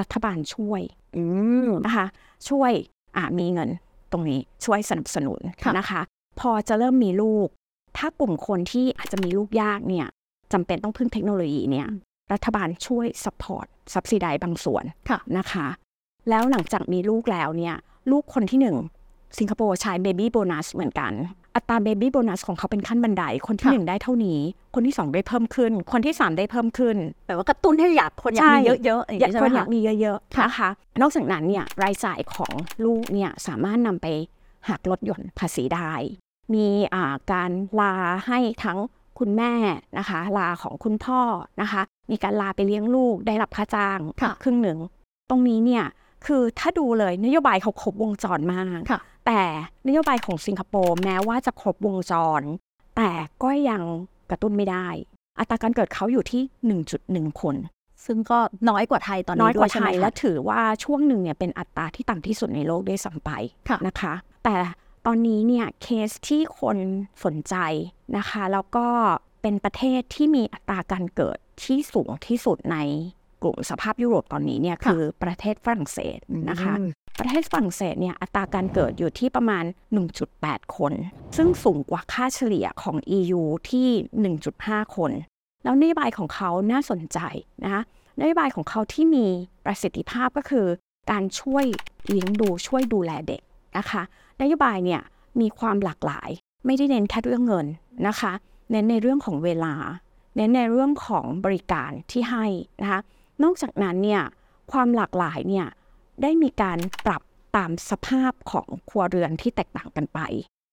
[0.00, 0.80] รัฐบาลช่วย
[1.16, 1.24] อื
[1.66, 2.06] มนะคะ
[2.48, 2.72] ช่วย
[3.16, 3.70] อ่ามีเงิน
[4.12, 6.00] ตรงนี้ช่วยสนับสนุนค่ะนะคะ
[6.40, 7.48] พอจะเริ่มมีลูก
[7.96, 10.06] ถ้ากลุ่มคนที่อาจจะมีลูกยากเนี่ย
[10.52, 11.86] จำเป็นต้องพึ่งเทคโนโลยีเนี่ย
[12.32, 15.66] รัฐบาลช่วย support subsidize บางส่วนค่ะนะคะ
[16.28, 17.74] แล้วหลังจากมีลูกแล้วเนี่ย
[18.10, 18.76] ลูกคนที่หนึ่ง
[19.38, 21.12] สิงคโปร์ใช้ baby bonus เหมือนกัน
[21.56, 24.40] อัตรา baby bonus ของเขาเป็นขั้นบันได คนที่ค่ะหนึ่งได้เท่านี้
[24.74, 32.52] คนที่สองได้เพิ่มขึ้น คนที่สามได้เพิ่มขึ้นแบบว่ากระตุ้นให้อยากคนอยากมีใช่เยอะๆอย่างอยากนี้ใช่คไหมนอยาคะกมีเยอะๆนะคะนอกจากนั้นเนี่ยรายจ่ายของ
[32.84, 34.06] ลูกเนี่ยสามารถนำไป
[34.68, 35.92] หักลดหย่อนภาษีได้
[36.54, 37.94] มีอ่าการลา
[38.26, 38.78] ให้ทั้ง
[39.18, 39.52] คุณแม่
[39.98, 41.20] นะคะ ลาของคุณพ่อ
[41.60, 44.78] นะคะ มีการลาไปเลี้ยงลูกได้รับค่าจ้างค่ะครึ่งหนึ่ง
[45.30, 45.84] ตรงนี้เนี่ย
[46.26, 49.40] คือถ้าดูเลยนโยบายเขาครบวงจรมากค่ะแต่
[49.86, 52.42] นโยบายของสิงคโปร์แม้ว่าจะครบวงจร
[52.96, 53.10] แต่
[53.42, 53.82] ก็ยัง
[54.30, 54.86] กระตุ้นไม่ได้
[55.38, 56.42] อัตราการเกิดเขาอยู่ที่
[57.30, 57.56] 1.1 คน
[58.04, 63.30] ซึ่งก็น้อยกว่าไทยตอนน้นี้อยกด้วว่ายใช่ไทไหมยคะและถือว่าช่วงหนึ่งเนี่ยเป็นอัตราที่ต่ำที่สุดในโลกด้วยซ้ำไป
[63.68, 64.14] ค่ะนะคะ
[64.44, 64.54] แต่
[65.06, 66.78] ตอนนี้เนี่ยเคสที่คน
[67.24, 67.54] สนใจ
[68.16, 68.86] นะคะ แล้วก็
[69.42, 72.78] เป็นประเทศที่มีอัตราการเกิดที่สูงที่สุดใน
[73.42, 76.18] กลุ่มสภาพยุโรปตอนนี้เนี่ยค่ะคือประเทศฝรั่งเศส
[76.50, 76.88] นะคะอืม
[77.20, 79.64] ประเทศฝรั่งเศสเนี่ยอัตราการเกิดอยู่ที่ประมาณ
[80.20, 80.92] 1.8 คน
[81.36, 83.88] ซึ่งสูงกว่าค่าเฉลี่ยของ EU ที่
[84.42, 85.12] 1.5 คน
[85.64, 87.18] แล้วนโยบายของเขาน่าสนใจ
[87.64, 87.82] นะคะ
[88.20, 89.26] นโยบายของเขาที่มี
[89.64, 90.66] ประสิทธิภาพก็คือ
[91.10, 91.64] การช่วย
[92.08, 93.42] เลี้ยงดูช่วยดูแลเด็ก
[93.78, 94.02] นะคะ
[94.40, 95.02] นโยบายเนี่ย
[95.40, 96.30] มีความหลากหลาย
[96.66, 97.66] ไม่ได้เน้นแค่เรื่องเงิน
[98.08, 98.32] นะคะ
[98.70, 99.74] เน้นในเรื่องของเวลา
[100.36, 102.46] เน้นในเรื่องของบริการที่ให้
[102.82, 103.00] นะคะ
[103.42, 104.22] นอกจากนั้นเนี่ย
[104.72, 105.66] ความหลากหลายเนี่ย
[106.22, 107.22] ได้มีการปรับ
[107.56, 110.20] ตามสภาพของครัวเรือนที่แตกต่างกันไป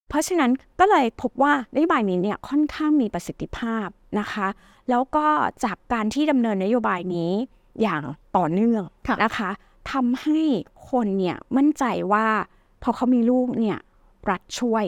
[0.09, 3.87] เพราะฉะนั้นก็เลยพบว่านโยบายนี้เนี่ยค่อนข้างมีประสิทธิภาพ
[4.19, 4.47] นะคะ
[4.89, 5.25] แล้วก็
[5.63, 7.31] จากการที่ดำเนินนโยบายนี้
[7.81, 8.03] อย่าง
[8.37, 8.83] ต่อเนื่อง
[9.23, 9.49] นะคะ
[9.91, 10.39] ทำให้
[10.89, 12.27] คนเนี่ยมั่นใจว่า
[12.83, 13.77] พอเขามีลูกเนี่ย
[14.29, 14.85] รัฐช่วย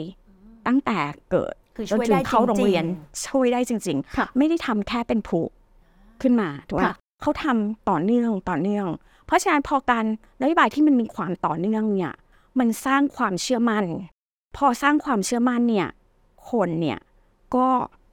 [0.66, 0.98] ตั้งแต่
[1.30, 2.88] เกิดคือจนช่วยถึได้งเข้าโรงเรียนจ
[3.20, 5.50] งช่วยได้จริงๆค่ะไม่ได้ทำแค่เป็นผูก
[6.22, 8.86] ขึ้นมาถูกไหมค่ะเขาทำต่อเนื่องต่อเนื่อง
[9.26, 10.04] เพราะฉะนั้นพอการ
[10.40, 12.12] นโยบายที่มันมีความต่อเนื่องเนี่ย
[12.58, 13.84] มันสร้างความเชื่อมั่น
[14.56, 15.88] พอสร้างความเชื่อมั่นเนี่ย
[16.50, 16.98] คนเนี่ย
[17.56, 17.68] ก็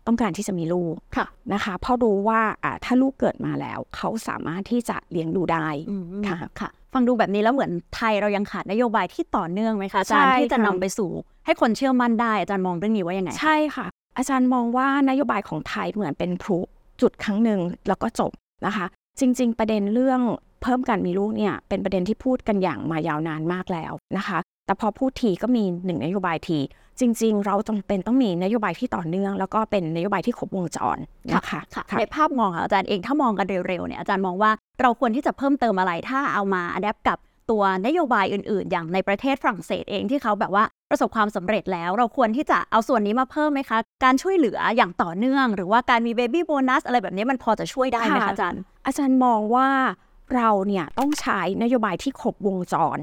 [0.08, 11.10] ต้องการที่จะมีลูกค่ะนะคะเพราะรู้ว่าอ่าถ้าลูกเกิดมาแล้ว เขาสามารถที่จะเลี้ยงดูได้อืมค่ะค่ะ ฟังดูแบบนี้แล้วเหมือนไทยเรายังขาดนโยบายที่ต่อเนื่องไหมคะอาจารย์ใช่ที่จะค่ะนำไปสู่
[11.46, 13.86] ให้คนเชื่อมั่นได้อาจารย์มองเรื่องนี้ว่ายังไง ใช่ค่ะ
[14.18, 16.60] อาจารย์มองว่านโยบายของไทยเหมือนเป็นพลุ
[17.02, 18.32] จุดครั้งหนึ่งแล้วก็จบ
[18.66, 18.86] นะคะ
[19.20, 20.22] จริง ๆ ประเด็นเรื่อง
[20.62, 24.38] เพิ่มการมีลูกเนี่ยเป็นประเด็นที่พูดกันอย่างมายาวนานมากแล้วนะคะ
[24.72, 26.60] แต่พอพูดทีก็มีหนึ่งนโยบายที
[27.00, 30.98] จริง ๆ เราจำเป็นต้องมีนโยบายที่ต่อเนื่อง แล้วก็เป็นนโยบายที่ครบวงจร
[31.34, 37.18] นะคะค่ะค่ะในภาพมองค่ะอาจารย์เองถ้ามองกันเร็วๆเนี่ยอาจารย์มองว่าเราควรที่จะเพิ่มเติมอะไรถ้าเอามา add up กับ
[37.52, 49.70] ตัวนโยบายอื่น ๆ อย่างในประเทศฝรั่งเศสเองที่เขาแบบว่าประสบความสำเร็จแล้ว เราควรที่จะเอาส่วนนี้มาเพิ่มไหมคะ การช่วยเหลืออย่างต่อเนื่อง หรือว่าการมี baby bonus อะไรแบบนี้มันพอจะช่วยได้ไหมคะค่ะอาจารย์ อาจารย์มองว่า
[50.36, 52.98] เราเนี่ยต้องใช้นโยบายที่ครบวงจร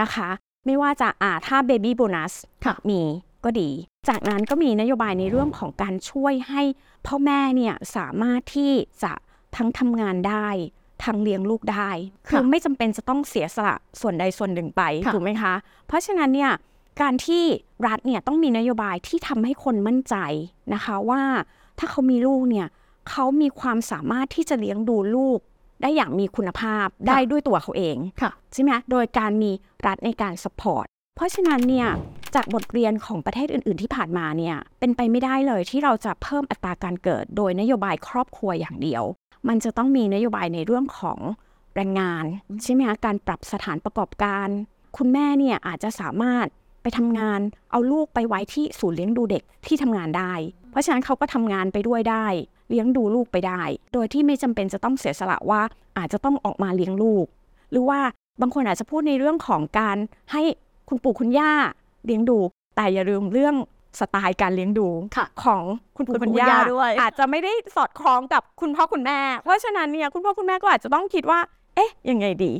[0.00, 0.28] นะคะ
[0.66, 2.32] ไม่ว่าจะอ่าถ้าเบบี้โบนัส
[2.64, 3.00] ค่ะมี
[3.44, 3.70] ก็ดี
[4.08, 6.62] จากนั้นก็มีนโยบายในเรื่องของการช่วยให้
[7.06, 8.72] พ่อแม่เนี่ยสามารถที่
[9.02, 9.12] จะ
[9.56, 10.48] ทั้งทำงานได้
[11.04, 11.90] ทั้งเลี้ยงลูกได้
[12.28, 15.54] คือไม่จำเป็นจะต้องเสียสละส่วนใดส่วนหนึ่งไปค่ะถูกไหมคะ
[15.86, 16.52] เพราะฉะนั้นเนี่ย
[17.00, 17.44] การที่
[17.86, 20.16] รัฐเนี่ยต้องมีนโยบายที่ทำให้คนมั่นใจ
[20.74, 21.22] นะคะว่า
[21.78, 22.66] ถ้าเขามีลูกเนี่ย
[23.10, 25.38] เขามีความสามารถที่จะเลี้ยงดูลูก
[25.84, 29.50] ได้อย่างมีคุณภาพได้ด้วยตัวเขาเองค่ะใช่ไหมโดยการมี
[29.86, 31.88] รัฐในการ support เพราะฉะนั้นเนี่ย
[32.34, 39.02] จากบทเรียนของประเทศอื่น ๆ ที่ผ่านมาเนี่ยเป็นไปไม่ได้เลยที่เราจะเพิ่มอัตราการเกิด โดยนโยบายครอบครัวอย่างเดียว
[39.48, 41.18] มันจะต้องมีนโยบายในเรื่องของ
[41.74, 42.24] แรงงาน
[42.62, 44.48] ใช่ไหมคะการปรับสถานประกอบการ
[44.96, 46.46] คุณแม่เนี่ยอาจจะสามารถ
[46.84, 50.32] ไปทำงานเอาลูกไปไว้ที่ศูนย์เลี้ยงดูเด็กที่ทำงานได้
[50.70, 52.26] เพราะฉะนั้นเขาก็ทำงานไปด้วยได้
[52.70, 55.60] เลี้ยงดูลูกไปได้ โดยที่ไม่จำเป็นจะต้องเสียสละว่า
[55.98, 57.26] อาจจะต้องออกมาเลี้ยงลูก
[57.70, 58.00] หรือว่า
[58.40, 59.96] บางคนอาจจะพูดในเรื่องของการ
[60.32, 60.42] ให้
[60.88, 61.52] คุณปู่คุณย่า
[62.06, 62.38] เลี้ยงดู
[62.76, 63.54] แต่อย่าลืมเรื่อง
[64.00, 65.62] สไตล์การเลี้ยงดูค่ะของ
[65.96, 71.40] คุณปู่คุณปู่คุณคุณย่าย่าด้วย อาจจะไม่ได้สอดคล้องกับคุณพ่อคุณแม่ เพราะฉะนั้นเนี่ยคุณพ่อคุณแม่ก็อาจจะต้องคิดว่า
[71.76, 72.52] เอ๊ะ ยังไงดี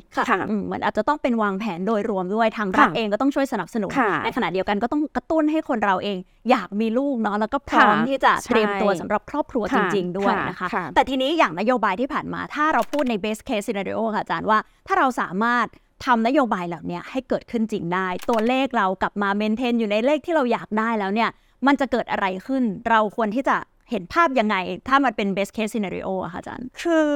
[0.50, 6.18] อืมเหมือนอาจจะต้องเป็นวางแผนโดยรวมด้วยทางรัฐค่ะเองก็ต้องช่วยสนับสนุน ค่ะในขณะเดียวกันก็ต้องกระตุ้นให้คนเราเอง
[6.50, 15.66] อยากมีลูกเนาะแล้วก็พร้อมค่ะที่จะใช่เตรียมตัวสำหรับครอบครัวจค่ะริง ๆ ด้วยค่ะนะคะค่ะแต่ทีนี้อย่างนโยบายที่ผ่านมา ถ้าเราพูดใน best case scenario ค่ะอาจารย์ว่า ถ้าเราสามารถ
[16.06, 21.30] ทำนโยบายเหล่านี้ให้เกิดขึ้นจริงได้ ตัวเลขเรากลับมาเมนเทนอยู่ในเลขที่เราอยากได้แล้วเนี่ย
[21.66, 23.56] มันจะเกิดอะไรขึ้น เราควรที่จะ
[23.90, 24.56] เห็นภาพยังไง
[24.88, 27.06] ถ้ามันเป็น best case scenario อะค่ะอาจารย์ คือ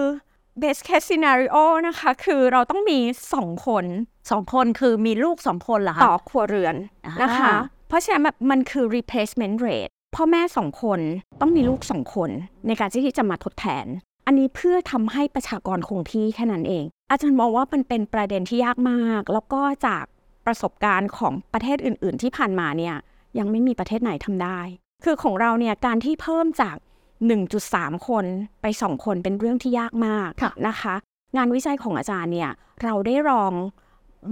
[0.62, 2.99] best case scenario นะคะ คือเราต้องมี
[3.35, 3.85] สองคน
[4.31, 6.75] สองคนคือมีลูกสองคนเหรอคะต่อครัวเรือน
[7.07, 7.53] อ่านนะคะ
[7.88, 11.01] เพราะฉะนั้นแบบมันคือ replacement rate พ่อแม่สองคน
[11.40, 12.31] ต้องมีลูกสองคน
[12.66, 13.87] ในการที่จะมาทดแทน
[14.27, 20.05] อันนี้เพื่อทำให้ประชากรคงที่แค่นั้นเอง อาจารย์มองว่ามันเป็นประเด็นที่ยากมาก แล้วก็จาก
[20.47, 22.94] ประสบการณ์ของประเทศอื่น ๆ ที่ผ่านมาเนี่ย
[23.38, 24.61] ยังไม่มีประเทศไหนทำได้
[25.05, 26.77] คือของเราเนี่ยการที่เพิ่มจาก
[27.26, 28.24] 1.3 คน
[28.62, 30.94] ไป 2 คนเป็นเรื่องที่ยากมากค่ะนะคะ
[31.37, 32.50] งานวิจัยของอาจารย์เนี่ย
[32.83, 33.52] เราได้ลอง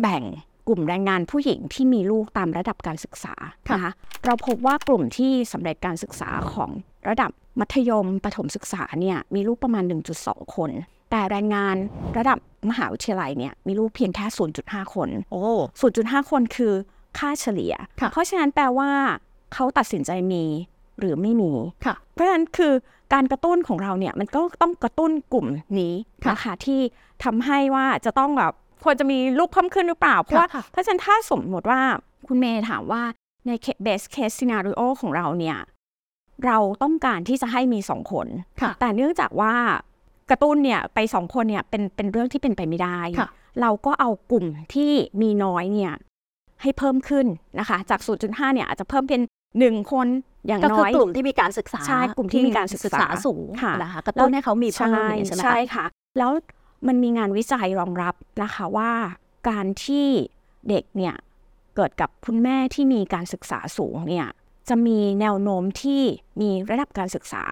[0.01, 0.23] แบ่ง
[0.69, 3.35] กลุ่มแรงงานผู้หญิงที่มีลูกตามระดับการศึกษา
[3.73, 3.93] นะคะ
[4.25, 6.71] เราพบว่ากลุ่มที่สำเร็จการศึกษาของ
[7.09, 9.85] ระดับมัธยมประถมศึกษาเนี่ยมีลูกประมาณ
[10.19, 10.71] 1.2 คน
[11.11, 11.77] แต่แรงงาน
[12.19, 12.39] ระดับ
[12.71, 14.27] มหาวิทยาลัยเนี่ยมีลูกเพียงแค่
[14.61, 15.45] 0.5 คน โอ้
[15.87, 16.73] 0.5 คนคือ
[17.19, 18.91] ค่าเฉลี่ยค่ะเพราะฉะนั้นแปลว่า
[19.55, 20.45] เขาตัดสินใจมี
[20.99, 21.51] หรือไม่มี
[21.85, 22.73] ค่ะ เพราะฉะนั้นคือ
[23.13, 25.47] การกระตุ้นของเราเนี่ยมันก็ต้องกระตุ้นกลุ่ม
[25.81, 26.81] นี้ค่ะนะคะที่
[27.25, 28.53] ทำให้ว่าจะต้องแบบ
[28.85, 31.81] ควรจะมีลูกเพิ่มขึ้นหรือเปล่า เพราะว่าค่ะเพราะฉะนั้นถ้าสมมติว่า
[32.27, 33.03] คุณเมย์ถามว่า
[33.47, 33.51] ใน
[33.87, 35.59] best case scenario ของเราเนี่ย
[36.47, 38.27] เราต้องการที่จะให้มีสองคน
[38.61, 39.55] ค่ะแต่เนื่องจากว่า
[40.31, 43.29] กระตุ้นเนี่ยไปสองคนเนี่ยเป็นเป็นเรื่องที่เป็นไปไม่ได้ค่ะ
[43.61, 45.95] เราก็เอากลุ่มที่มีน้อยเนี่ย
[46.63, 47.27] ให้เพิ่มขึ้น
[47.59, 49.21] นะคะ จาก 0.5 เนี่ยอาจจะเพิ่มเป็น
[49.57, 50.07] 1 คน
[50.49, 55.87] อย่างก็น้คืออยกลุ่มที่มีการศึกษาใช่กลุ่มที่มีการศึกษาสูงค่ะนะคะกระตุ้นให้เขามีเพิ่มอย่างนี้ใช่ไหมคะใช่ค่ะ
[56.19, 56.31] แล้ว
[56.87, 58.93] มันมีงานวิจัยรองรับนะคะว่า
[59.49, 60.07] การที่
[60.69, 61.15] เด็กเนี่ย
[61.77, 64.27] เกิดกับคุณแม่ที่มีการศึกษาสูงเนี่ย
[64.69, 66.03] จะมีแนวโน้มที่
[66.41, 67.45] มีระดับการศึกษา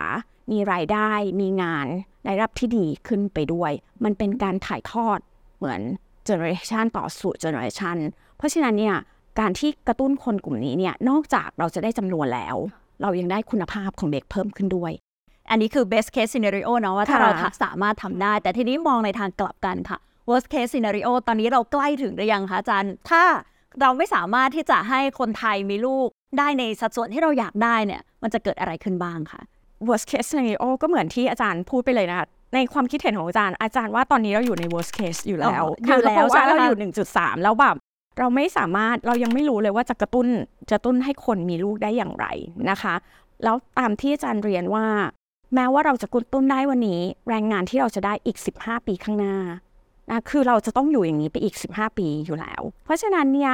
[0.53, 1.87] มีรายได้ มีงาน
[2.25, 3.73] ในระดับที่ดีขึ้นไปด้วย
[4.05, 5.19] มันเป็นการถ่ายทอด
[5.59, 5.81] เหมือน
[6.25, 7.97] เจเนอเรชันต่อสู่เจเนอเรชัน
[8.37, 8.97] เพราะฉะนั้นเนี่ย
[9.41, 12.57] การที่กระตุ้นคนกลุ่มนี้เนี่ยนอกจากเราจะได้จำนวนแล้ว
[13.05, 14.93] เรายังได้คุณภาพของเด็กเพิ่มขึ้นด้วย
[15.51, 17.33] อันนี้คือ best case scenario เนาะว่าถ้าค่ะเรา
[17.65, 23.23] สามารถทำได้ แต่ทีนี้มองในทางกลับกันค่ะ worst case scenario ตอนนี้เราใกล้ถึงหรือยังคะอาจารย์ ถ้า
[23.81, 29.41] เราไม่สามารถที่จะให้คนไทยมีลูกได้ในสัดส่วนที่เราอยากได้เนี่ย มันจะเกิดอะไรขึ้นบ้างคะ
[29.89, 36.79] worst case scenario ก็เหมือนที่อาจารย์พูดไปเลยนะคะในความคิดเห็นของอาจารย์อาจารย์ว่าตอนนี้เราอยู่ใน worst case อยู่แล้วอ๋ออยู่แล้วเพราะว่าใช่ไหมเราคะอยู่
[37.15, 37.77] 1.3 แล้วแบบ
[38.19, 40.27] เราไม่สามารถเรายังไม่รู้เลยว่าจะกระตุ้น
[40.71, 42.27] จะตุ้นให้คนมีลูกได้อย่างไร
[42.71, 42.95] นะคะ
[43.45, 44.87] แล้วตามที่อาจารย์เรียนว่า
[45.55, 49.37] แม้ว่าเราจะกระตุ้นได้วันนี้ แรงงานที่เราจะได้อีก 15 ปีข้างหน้า
[50.11, 53.53] นะคือเราจะต้องอยู่อย่างนี้ไปอีก 15 ปีอยู่แล้ว เพราะฉะนั้นเนี่ย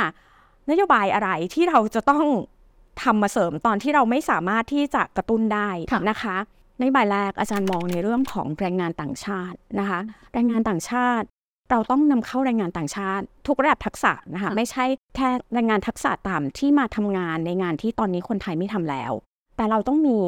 [0.70, 2.25] นโยบายอะไรที่เราจะต้อง
[3.03, 6.37] ทำมาเสริมตอนที่เราไม่สามารถที่จะกระตุ้นได้ค่ะนะคะ
[6.81, 10.01] ในใบแรกอาจารย์มองในเรื่องของแรงงานต่างชาตินะคะ
[10.33, 11.27] แรงงานต่างชาติ
[11.70, 14.85] เราต้องนำเข้าแรงงานต่างชาติ ทุกระดับทักษะนะคะค่ะไม่ใช่
[15.16, 19.12] แค่แรงงานทักษะต่ำที่มาทำงานในงานที่ตอนนี้คนไทยไม่ทำแล้ว
[19.56, 20.18] แต่เราต้องมี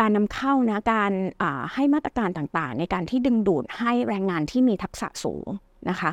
[0.00, 1.12] การนำเข้านะการ
[1.42, 5.46] อ่าให้มาตรการต่างๆ ในการที่ดึงดูดให้แรงงานที่มีทักษะสูง
[5.90, 6.10] นะคะ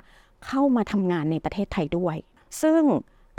[0.47, 2.15] เข้ามาทำงานในประเทศไทยด้วย
[2.61, 2.81] ซึ่ง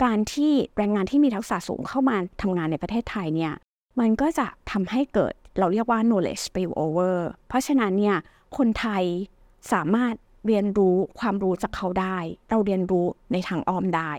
[0.03, 3.53] การที่แรงงานที่มีทักษะสูงเข้ามาทำงานในประเทศไทยเนี่ย
[3.99, 8.17] มันก็จะทำให้เกิดเราเรียกว่า knowledge spillover เพราะฉะนั้นเนี่ย
[8.57, 9.03] คนไทย
[9.73, 10.13] สามารถ
[10.45, 12.17] เรียนรู้ความรู้จากเขาได้
[12.49, 14.11] เราเรียนรู้ในทางอ้อมได้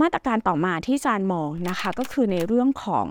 [0.00, 3.06] มาตรการต่อมาที่อาจารย์มองนะคะ ก็คือในเรื่องของ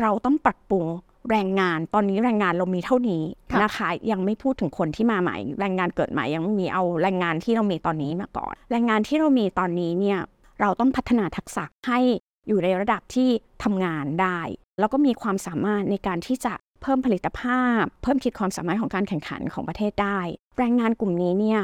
[0.00, 0.86] เราต้องปรับปรุง
[1.30, 10.18] แรงงาน ตอนนี้แรงงานเรามีเท่านี้ค่ะนะคะ ยังไม่พูดถึงคนที่มาใหม่ แรงงานเกิดใหม่ยังไม่มีเอาแรงงานที่เรามีตอนนี้มาก่อน แรงงานที่เรามีตอนนี้เนี่ย
[10.60, 12.00] เราต้องพัฒนาทักษะให้
[12.48, 13.28] อยู่ในระดับที่
[13.62, 14.40] ทำงานได้
[14.78, 20.20] แล้วก็มีความสามารถในการที่จะเพิ่มผลิตภาพ เพิ่มขีดความสามารถของการแข่งขันของประเทศได้
[20.58, 21.60] แรงงานกลุ่มนี้เนี่ย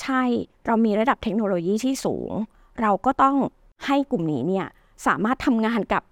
[0.00, 0.22] ใช่
[0.66, 2.30] เรามีระดับเทคโนโลยีที่สูง
[2.80, 3.36] เราก็ต้อง
[3.86, 4.66] ให้กลุ่มนี้เนี่ย
[5.06, 6.02] สามารถทำงานกับ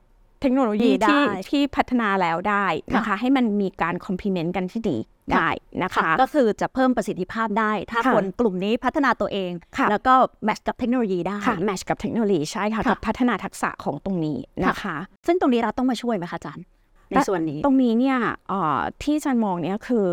[0.40, 4.96] เทคโนโลยีได้ที่ที่พัฒนาแล้วได้นะคะ ให้มันมีการคอมพลีเมนต์กันที่ดี
[5.32, 5.48] ได้
[5.82, 10.14] นะคะก็คือจะเพิ่มประสิทธิภาพได้ ถ้าค่ะคนกลุ่มนี้พัฒนาตัวเองค่ะแล้วก็
[10.44, 16.64] แมทช์กับเทคโนโลยีได้ค่ะแมชกับเทคโนโลยีใช่ค่ะค่ะกับพัฒนาทักษะของตรงนี้นะคะ ซึ่งตรงนี้รัฐต้องมาช่วยไหมคะอาจารย์
[17.10, 20.04] ในส่วนนี้ตรงนี้เนี่ยเอ่อที่อาจันมองเนี่ยคือ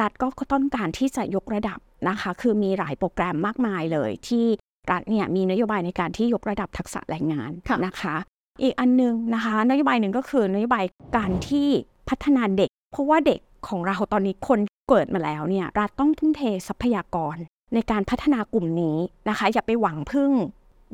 [0.00, 1.78] รัฐก็ต้องการที่จะยกระดับ
[2.08, 4.44] นะคะ คือมีหลายโปรแกรมมากมายเลยที่
[4.90, 8.16] รัฐเนี่ยมีนโยบายในการที่ยกระดับทักษะแรงงานค่ะนะคะ
[8.62, 10.84] อีกอันหนึงนะคะ นโยบายหนึ่งก็คือนโยบาย
[11.16, 11.68] การที่
[12.08, 17.36] พัฒนาเด็ก เพราะว่าเด็กของเราตอนนี้คนเกิดมาแล้วเนี่ยรัฐต้องทุ่มเททรัพยากร
[17.74, 18.96] ในการพัฒนากลุ่มนี้
[19.28, 20.30] นะคะ อย่าไปหวังพึ่ง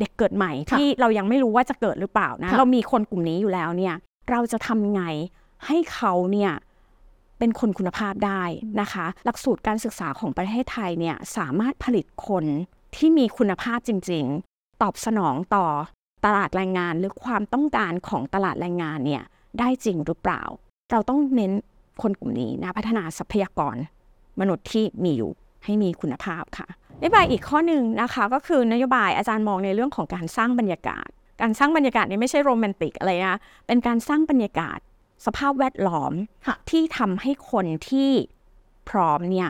[0.00, 3.94] เด็กเกิดใหม่ค่ะที่เรายังไม่รู้ว่าจะเกิดหรือเปล่านะค่ะเรามีคนกลุ่มนี้อยู่แล้วเนี่ย
[4.30, 5.02] เราจะทำไง
[5.66, 6.52] ให้เขาเนี่ย
[7.40, 8.42] เป็นคนคุณภาพได้
[8.80, 12.44] นะคะ หลักสูตรการศึกษาของประเทศไทยเนี่ยสามารถผลิตคน
[12.96, 14.24] ที่มีคุณภาพจริง
[14.54, 15.66] ๆ ตอบสนองต่อ
[16.24, 19.22] ตลาดแรงงานหรือความต้องการของตลาดแรงงานเนี่ย
[19.58, 20.42] ได้จริงหรือเปล่า
[20.92, 21.52] เราต้องเน้น
[22.02, 23.76] คนกลุ่มนี้นะพัฒนาทรัพยากร
[24.40, 25.30] มนุษย์ที่มีอยู่
[25.64, 26.66] ให้มีคุณภาพค่ะ
[27.00, 31.08] นโยบายอีกข้อหนึ่งนะคะก็คือนโยบายอาจารย์มองในเรื่องของการสร้างบรรยากาศ
[31.40, 34.78] การสร้างบรรยากาศนี้ไม่ใช่โรแมนติกอะไรนะเป็นการสร้างบรรยากาศ
[35.26, 36.12] สภาพแวดล้อม
[36.46, 38.10] ค่ะที่ทำให้คนที่
[38.90, 39.48] พร้อมเนี่ย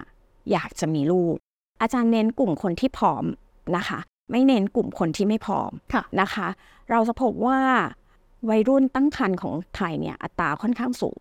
[0.53, 1.35] อยากจะมีลูก
[1.83, 3.25] อาจารย์เน้นกลุ่มคนที่พร้อม
[3.77, 3.99] นะคะ
[4.31, 6.47] ไม่เน้นกลุ่มคนที่ไม่พร้อมค่ะนะคะ
[6.91, 7.61] เราจะพบว่า
[8.49, 11.19] วัยรุ่นตั้งครรภ์ของไทยเนี่ยอัตราค่อนข้างสูง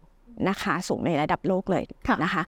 [0.49, 2.41] นะคะ สูงในระดับโลกเลยค่ะนะคะ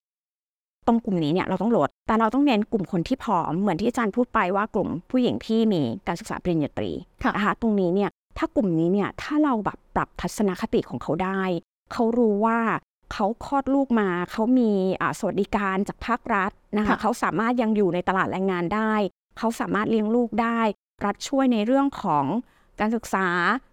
[0.88, 6.92] ตรงกลุ่มนี้เนี่ยเราต้องลด แต่เราต้องเน้นกลุ่มคนที่พร้อม เหมือนที่อาจารย์พูดไปว่ากลุ่มผู้หญิงที่มีการศึกษาปริญญาตรี
[7.24, 11.42] ค่ะนะคะ ตรงนี้เนี่ย ถ้ากลุ่มนี้เนี่ย ถ้าเราแบบปรับทัศนคติของเขาได้
[11.92, 12.60] เขารู้ว่า
[13.14, 18.94] เขาคลอดลูกมา เขามีอ่าสวัสดิการจากภาครัฐนะคะค่ะเขาสามารถยังอยู่ในตลาดแรงงานได้
[19.38, 20.60] เขาสามารถเลี้ยงลูกได้
[21.06, 22.26] รัฐช่วยในเรื่องของ
[22.80, 23.28] การศึกษา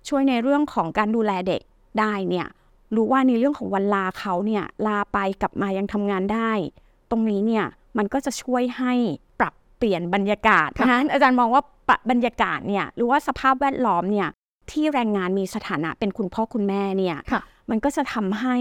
[0.09, 1.61] ช่วยในเรื่องของการดูแลเด็ก
[1.99, 2.47] ได้เนี่ย
[2.95, 6.51] รู้ว่าในเรื่องของวันลาเขาเนี่ยลาไปกลับมายังทำงานได้
[7.11, 7.65] ตรงนี้เนี่ย
[7.99, 8.93] มันก็จะช่วยให้
[9.41, 14.29] ปรับเปลี่ยนบรรยากาศนะคะอาจารย์มองว่าปรับบรรยากาศเนี่ยหรือว่าสภาพแวดล้อมเนี่ย
[14.71, 18.57] ที่แรงงานมีสถานะเป็นคุณพ่อคุณแม่เนี่ยค่ะ มันก็จะทำให้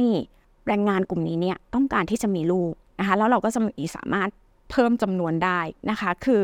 [0.67, 4.29] แรงงานกลุ่มนี้เนี่ยต้องการที่จะมีลูกนะคะแล้วเราก็จะมีสามารถ
[4.71, 6.41] เพิ่มจำนวนได้นะคะ คือ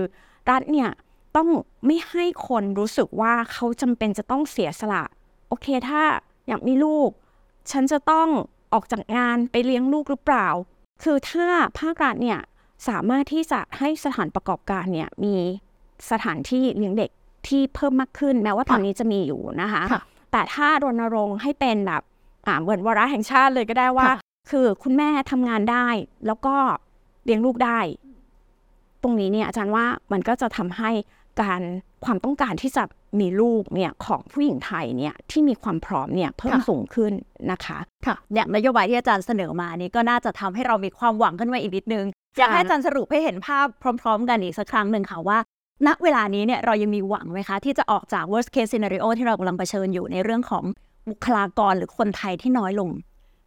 [0.49, 0.89] รัฐเนี่ย
[1.35, 1.49] ต้อง
[1.85, 5.03] ไม่ให้คนรู้สึกว่าเขาจำเป็นจะต้องเสียสละ
[5.47, 6.01] โอเคถ้า
[6.47, 7.09] อยากมีลูก
[7.71, 8.27] ฉันจะต้อง
[8.73, 10.47] ออกจากงานไปเลี้ยงลูกหรือเปล่า
[11.03, 11.45] คือถ้า
[11.79, 12.39] ภาครัฐเนี่ย
[12.87, 15.35] สามารถที่จะให้สถานประกอบการเนี่ยมี
[16.11, 17.11] สถานที่เลี้ยงเด็ก
[17.47, 22.12] ที่เพิ่มมากขึ้น แม้ว่าตอนนี้จะมีอยู่นะคะค่ะแต่ถ้ารณรงค์ให้เป็นแบบอ่า
[22.61, 24.17] เหมือนวาระแห่งชาติเลยก็ได้ว่าค่ะ
[24.51, 25.87] คือคุณแม่ทำงานได้
[26.27, 26.55] แล้วก็
[27.25, 27.79] เลี้ยงลูกได้
[29.03, 30.89] ตรงนี้เนี่ยอาจารย์ว่ามันก็จะทำให้
[31.41, 31.61] การ
[32.05, 32.83] ความต้องการที่จะ
[33.19, 37.13] มีลูกเนี่ยของผู้หญิงไทยเนี่ยที่มีความพร้อมเนี่ยเพิ่มค่ะสูงขึ้น
[37.51, 42.05] นะคะค่ะอย่างนโยบายที่อาจารย์เสนอมานี้ก็น่าจะทำให้เรามีความหวังขึ้นมาอีกนิดนึง
[42.37, 43.65] อยากให้อาจารย์สรุปให้เห็นภาพ
[44.01, 45.37] พร้อม ๆ กันอีกสักครั้งหนึ่งค่ะว่า
[45.87, 50.63] ณเวลานี้เนี่ยเรายังมีหวังไหมคะ ที่จะออกจาก worst case scenario ที่เรากำลังเผชิญอยู่ในเรื่องของ
[51.09, 52.89] บุคลากรหรือคนไทยที่น้อยลง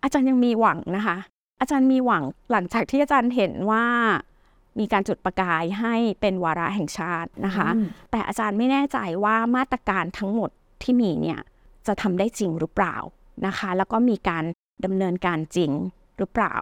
[0.02, 1.16] อาจารย์ยังมีหวังนะคะ
[1.60, 3.84] อาจารย์มีหวังหลังจากที่อาจารย์เห็นว่า
[4.78, 10.50] มีการจุดประกายให้เป็นวาระแห่งชาตินะคะอืมแต่อาจารย์ไม่แน่ใจว่ามาตรการทั้งหมด
[10.82, 11.40] ที่มีเนี่ย
[11.86, 12.96] จะทำได้จริงหรือเปล่า
[13.46, 14.44] นะคะ แล้วก็มีการ
[14.84, 15.70] ดำเนินการจริง
[16.18, 16.56] หรือเปล่า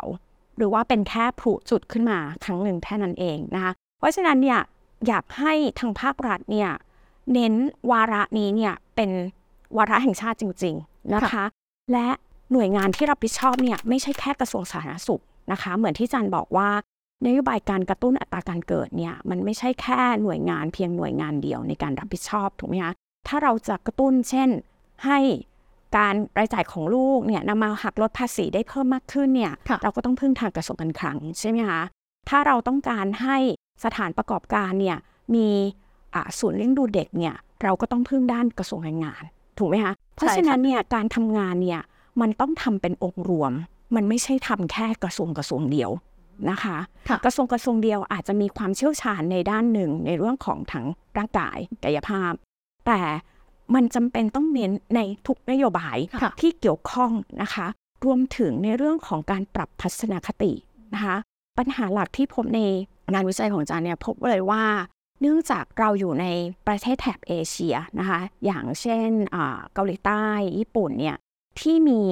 [0.57, 4.61] หรือว่าเป็นแค่ผุจุดขึ้นมาครั้งหนึ่งแค่นั้นเองนะคะ เพราะฉะนั้นเนี่ย
[5.07, 6.71] อยากให้ทางภาครัฐเนี่ย
[7.33, 7.55] เน้น
[7.91, 9.11] วาระนี้เนี่ยเป็น
[9.77, 11.45] วาระแห่งชาติจริง ๆนะคะ
[11.93, 12.09] และ
[12.53, 16.69] หน่วยงานที่รับผิดชอบเนี่ยไม่ใช่แค่กระทรวงสาธารณสุขนะคะ เหมือนที่อาจารย์บอกว่า
[17.27, 22.93] นโยบายการกระตุ้นอัตราการเกิดเนี่ยมันไม่ใช่แค่หน่วยงานเพียงหน่วยงานเดียวในการรับผิดชอบถูกไหมคะ
[23.29, 24.49] ถ้าเราจะกระตุ้นเช่น
[25.05, 25.19] ให้
[25.97, 31.81] การรายจ่ายของลูกเนี่ยนำมาหักลดภาษีได้เพิ่มมากขึ้นเนี่ยค่ะเราก็ต้องพึ่งทางกระทรวงการคลังใช่ไหมคะ
[32.29, 33.39] ถ้าเราต้องการให้
[33.85, 34.99] สถานประกอบการเนี่ย
[35.35, 35.49] มี
[36.15, 39.23] อ่าศูนย์เลี้ยงดูเด็กเนี่ยเราก็ต้องพึ่งด้านกระทรวงแรงงาน
[39.59, 41.81] ถูกไหมคะเพราะฉะนั้นเนี่ยการทำงานเนี่ย
[42.21, 43.53] มันต้องทำเป็นองค์รวม
[43.95, 45.91] มันไม่ใช่ทำแค่กระทรวงกระทรวงเดียว
[46.51, 46.77] นะคะ
[47.09, 50.87] ค่ะกระทรวงกระทรวงเดียวอาจจะมีความเชี่ยวชาญในด้านหนึ่งในเรื่องของทั้ง
[51.17, 52.33] ร่างกายกายภาพ
[52.87, 53.01] แต่
[53.75, 57.11] มันจำเป็นต้องเน้นในทุกนโยบายค่ะที่เกี่ยวข้อง
[57.43, 57.67] นะคะ
[58.05, 60.53] รวมถึงในเรื่องของการปรับทัศนคติ
[60.95, 61.17] นะคะ
[61.59, 62.61] ปัญหาหลักที่พบใน
[63.13, 64.63] งานวิจัยของอาจารย์เนี่ยพบเลยว่า
[65.21, 66.27] เนื่องจากเราอยู่ใน
[66.67, 69.11] ประเทศแถบเอเชียนะคะ อย่างเช่น
[69.75, 70.25] เกาหลีใต้
[70.59, 71.17] ญี่ปุ่นเนี่ย
[71.61, 72.03] ที่มี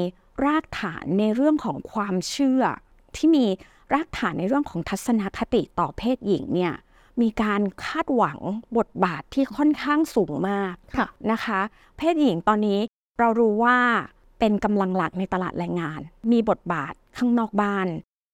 [0.45, 2.63] รากฐานในเรื่องของความเชื่อ
[3.17, 3.47] ที่มี
[3.95, 6.75] รากฐานในเรื่องของทัศนคติต่อเพศหญิงเนี่ย
[7.21, 8.39] มีการคาดหวัง
[8.79, 11.61] บทบาทที่ค่อนข้างสูงมากะนะคะ
[11.99, 12.81] เพศหญิงตอนนี้
[13.19, 13.79] เรารู้ว่า
[14.39, 16.01] เป็นกำลังหลักในตลาดแรงงาน
[16.33, 17.89] มีบทบาทข้างนอกบ้าน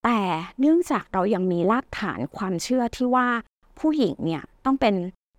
[0.05, 0.19] แต่
[0.59, 3.27] เนื่องจากเรายังมีรากฐานความเชื่อที่ว่า
[3.79, 4.93] ผู้หญิงเนี่ยต้องเป็น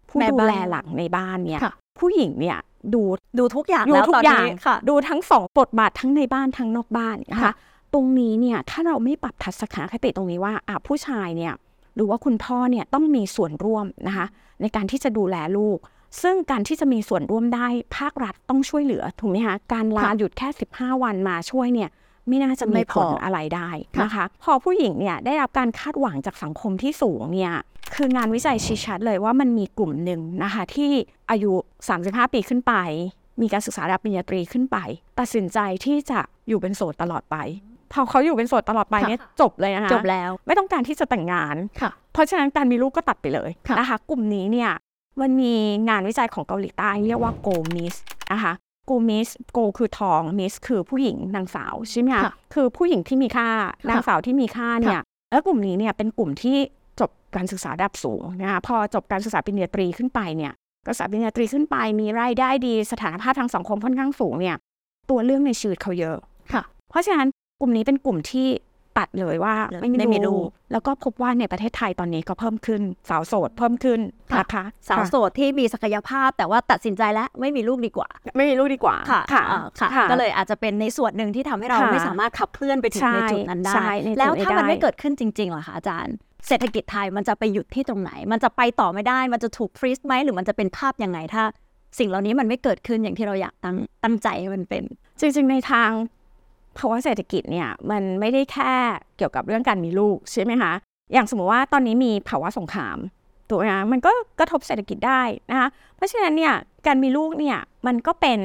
[0.09, 2.59] ผู้แม่ดูบ้านแลหลักในบ้านเนี่ยค่ะผู้หญิงเนี่ย
[2.95, 3.03] ดู
[3.39, 7.53] ดูทุกอย่างดูแล้วทุตกอนอย่างนี้ค่ะดูทั้งสองบทบาททั้งในบ้านทั้งนอกบ้านนะคะค่ะ
[7.95, 11.53] ตรงนี้เนี่ยถ้าเราไม่ปรับทัศนคติตรงนี้ว่าอะผู้ชายเนี่ย
[11.95, 14.27] หรือว่าคุณพ่อเนี่ยต้องมีส่วนร่วมนะคะ
[14.61, 15.79] ในการที่จะดูแลลูก
[16.23, 21.89] ซึ่งการที่จะมีส่วนร่วมได้ภาครัฐต้องช่วยเหลือถูกไหมคะการลาค่ะหยุดแค่ 15 วันมาช่วยเนี่ย
[22.29, 27.55] ไม่น่าจะไม่มีพผอลอะไรได้ค่ะนะคะ พอผู้หญิงเนี่ยได้รับการคาดหวังจากสังคมที่สูงเนี่ย
[27.95, 30.91] คืองานวิจัยชี้ชัดเลยว่ามันมีกลุ่มหนึ่งนะคะที่
[31.31, 31.53] อายุ
[31.95, 32.75] 35 ปีขึ้นไป
[33.41, 34.77] มีการศึกษาระดับปริญญาตรีขึ้นไป
[35.19, 37.37] ตัดสินใจที่จะอยู่เป็นโสดตลอดไป
[37.93, 44.71] พอเขาอยู่เป็นโสดตลอดไปเนี่ยจบเลยนะคะจบแล้ว ไม่ต้องการที่จะแต่งงานค่ะเพราะฉะนั้นการมีลูกก็ตัดไปเลยค่ะนะคะ กลุ่มนี้เนี่ย
[45.21, 45.55] มันมี
[45.89, 47.95] งานวิจัยของเกาหลีใต้เรียกว่า Go Miss
[48.33, 48.53] นะคะ
[48.91, 53.49] Go Miss Go คือทอง Miss คือผู้หญิงนางสาวใช่ไหมคะค่ะคือผู้หญิงที่มีค่า
[53.91, 55.01] นางสาวที่มีค่าเนี่ย
[55.31, 56.57] แล้วกลุ่มนี้เนี่ยเป็นกลุ่มที่
[57.01, 60.53] จบการศึกษาระดับสูงนะคะพอจบการศึกษาปริญญาตรีขึ้นไปเนี่ย
[60.87, 64.57] การศึกษาปริญญาตรีขึ้นไปมีรายได้ดีสถานภาพทางสังคมค่อนข้างสูงเนี่ย
[65.11, 66.17] ตัวเรื่องในชีวิตเขาเยอะ
[66.53, 67.29] ค่ะ เพราะฉะนั้น
[67.61, 68.49] กลุ่มนี้เป็นกลุ่มที่
[69.01, 74.01] ตัดเลยว่าไม่ไม่มีมีลูลูกกแล้วก็พบว่าในประเทศไทยตอนนี้ก็เพิ่มขึ้นสาวโสดเพิ่มขึ้น
[74.33, 86.15] ค่ะนะคะสาวโสดที่มีศักยภาพแต่ว่าตัดสินใจแล้วไม่มีลูกดีกว่า ไม่มีลูกดีกว่าค่ะค่ะอ่าค่ะค่ะก็เลยอาจจะเป็นในส่วนหนึ่งที่ทำให้เราค่ะไม่สามารถขับเคลื่อนไปถึงใช่ในจุดนั้นได้ใช่ในจุดแล้วถ้ามันได้ไม่เกิดขึ้นจริงๆล่ะคะอาจารย์
[86.49, 91.43] เศรษฐกิจไทยมันจะไปหยุดที่ตรงไหน มันจะไปต่อไม่ได้ มันจะถูกฟรีซไหมหรือมันจะเป็นภาพยังไงถ้า
[91.99, 94.83] สิ่งเหล่านี้มันไม่เกิดขึ้นอย่างที่เราอยากตั้งตั้งใจให้มันเป็น
[95.21, 95.91] จริงๆในทาง
[96.79, 98.73] ภาวะเศรษฐกิจเนี่ยมันไม่ได้แค่
[99.17, 100.73] เกี่ยวกับเรื่องการมีลูกใช่ไหมคะ
[101.13, 102.99] อย่างสมมติว่าตอนนี้มีภาวะสงคราม
[103.49, 106.55] ถูกไหมคะมันก็กระทบเศรษฐกิจได้นะคะเพราะฉะนั้นเนี่ย
[106.87, 108.41] การมีลูกเนี่ยมันก็เป็น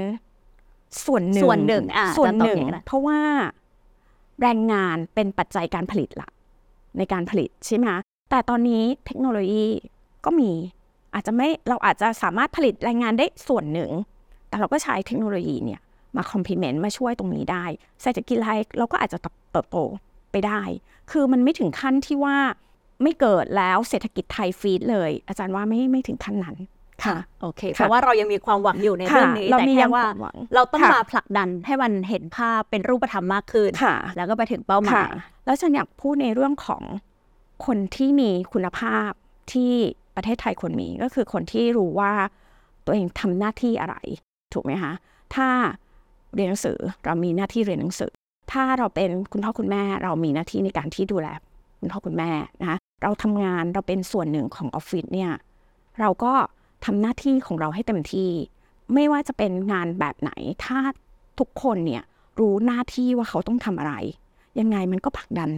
[1.05, 3.19] ส่วนหนึ่งส่วนหนึ่งอะส่วนจะตอบหนึ่งอย่างนั้นเพราะว่า
[4.41, 6.31] แรงงานเป็นปัจจัยการผลิตหลัก
[6.97, 7.99] ในการผลิตใช่ไหมคะ
[8.31, 9.65] แต่ตอนนี้เทคโนโลยี
[10.25, 10.51] ก็มี
[11.13, 13.89] อาจจะไม่เราอาจจะสามารถผลิตแรงงานได้ส่วนหนึ่ง
[14.49, 15.81] แต่เราก็ใช้เทคโนโลยีเนี่ย
[16.17, 17.65] มาคอมพลีเมนต์มาช่วยตรงนี้ได้
[18.01, 19.19] เศรษฐกิจไทยเราก็อาจจะ
[19.51, 19.78] เติบโต
[20.32, 20.62] ไปได้
[21.12, 22.38] คือมันไม่ถึงขั้นที่ว่า
[23.04, 26.56] ไม่เกิดแล้วเศรษฐกิจไทยฟีดเลย อาจารย์ว่าไม่ไม่ถึงขั้นนั้น
[27.06, 35.10] ค่ะโอเคค่ะเพราะว่าเรายังมีความหวังอยู่ในเรื่องนี้เราแต่มีแค่ยังว่าความหวังเราต้องค่ะมาผลักดันให้มันเห็นภาพเป็นรูปธรรมมากขึ้นค่ะแล้วก็ไปถึงเป้าหมาค่ะย
[35.45, 36.84] แล้วฉันอยากพูดในเรื่องของ
[37.65, 39.12] คนที่มีคุณภาพ
[39.51, 39.73] ที่
[40.15, 42.12] ประเทศไทยควรมีก็คือคนที่รู้ว่า
[42.86, 43.95] ตัวเองทำหน้าที่อะไร
[44.54, 44.93] ถูกไหมคะ
[45.36, 45.47] ถ้า
[46.36, 48.12] เรียนหนังสือ เรามีหน้าที่เรียนหนังสือ
[48.52, 51.28] ถ้าเราเป็นคุณพ่อคุณแม่ เรามีหน้าที่ในการที่ดูแล
[51.80, 55.32] คุณพ่อคุณแม่นะคะเราทำงานเราเป็นส่วนหนึ่งของออฟฟิศเนี่ย
[56.00, 56.34] เราก็
[56.86, 58.30] ทำหน้าที่ของเราให้เต็มที่
[58.93, 60.32] ไม่ว่าจะเป็นงานแบบไหน
[60.65, 60.78] ถ้า
[61.39, 62.04] ทุกคนเนี่ย
[62.39, 63.93] รู้หน้าที่ว่าเขาต้องทำอะไร
[64.60, 65.50] ยังไงมันก็ผลักดัน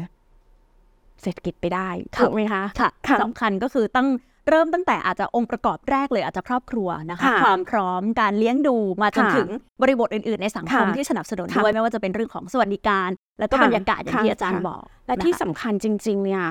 [1.22, 4.08] เศรษฐกิจไปได้ค่ะถูกไหมคะค่ะค่ะสำคัญก็คือต้อง
[4.48, 9.50] เริ่มตั้งแต่อาจจะองค์ประกอบแรกเลยอาจจะครอบครัวนะคะ ค่ะความพร้อมการเลี้ยงดูมาจนค่ะถึง
[9.82, 16.44] บริบทอื่นๆ ในสังคมค่ะที่สนับสนุนค่ะด้วยไม่ว่าจะเป็นเรื่องของสวัสดิการ แล้วก็ค่ะบรรยากาศอย่างค่ะที่อาจารย์ค่ะ บอกและที่นะคะสำคัญจริง ๆ เนี่ย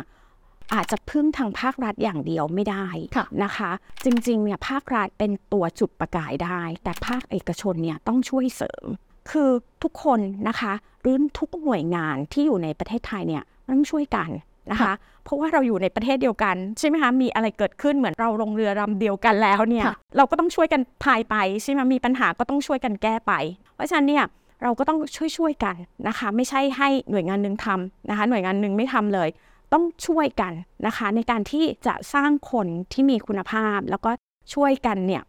[0.75, 3.71] อาจจะพึ่งทางภาครัฐอย่างเดียวไม่ได้ค่ะ นะคะ
[4.05, 8.85] จริง ๆ เนี่ยภาครัฐเป็นตัวจุดประกายได้ แต่ภาคเอกชนเนี่ยต้องช่วยเสริม
[9.31, 9.51] คือ
[9.83, 14.31] ทุกคนนะคะหรือทุกหน่วยงานที่อยู่ในประเทศไทยเนี่ยต้องช่วยกัน
[14.71, 23.33] นะคะค่ะเพราะว่าเราอยู่ในประเทศเดียวกันใช่ไหมคะมีอะไรเกิดขึ้นเหมือนเราลงเรือลำเดียวกันแล้วเนี่ยค่ะเราก็ต้องช่วยกันพายไปใช่ไหมมีปัญหาก็ต้องช่วยกันแก้ไป
[23.75, 24.25] เพราะฉะนั้นเนี่ย
[24.63, 24.99] เราก็ต้อง
[25.37, 25.77] ช่วยๆกัน
[26.09, 29.29] นะคะ ไม่ใช่ให้หน่วยงานหนึ่งทำนะคะ หน่วยงานหนึ่งไม่ทำเลย
[29.73, 30.53] ต้องช่วยกัน
[30.87, 34.11] นะคะ ในการที่จะสร้างคนที่มีคุณภาพ แล้วก็
[34.55, 35.23] ช่วยกันเนี่ย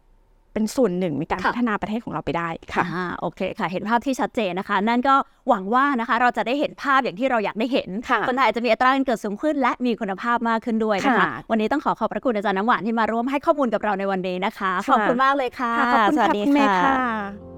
[0.58, 5.14] เป็นส่วนหนึ่งในการค่ะพัฒนาประเทศของเราไปได้ค่ะอ่าโอเคค่ะ เห็นภาพที่ชัดเจนนะคะ นั่นก็
[5.48, 17.57] หวังว่านะคะเราจะได้เห็นภาพอย่างที่เราอยากได้เห็นค่ะคนไทยอาจจะมีอัตราการเกิดสูงขึ้น และมีคุณภาพมากขึ้นด้วยนะคะค่ะวันนี้ต้องขอขอบพระคุณอาจารย์น้ำหวานที่มาร่วมให้ข้อมูลกับเราในวันนี้นะคะค่ะขอบคุณมากเลยค่ะค่ะขอบคุณสวัค่ะสดีคุณเมย์ค่ะค่ะ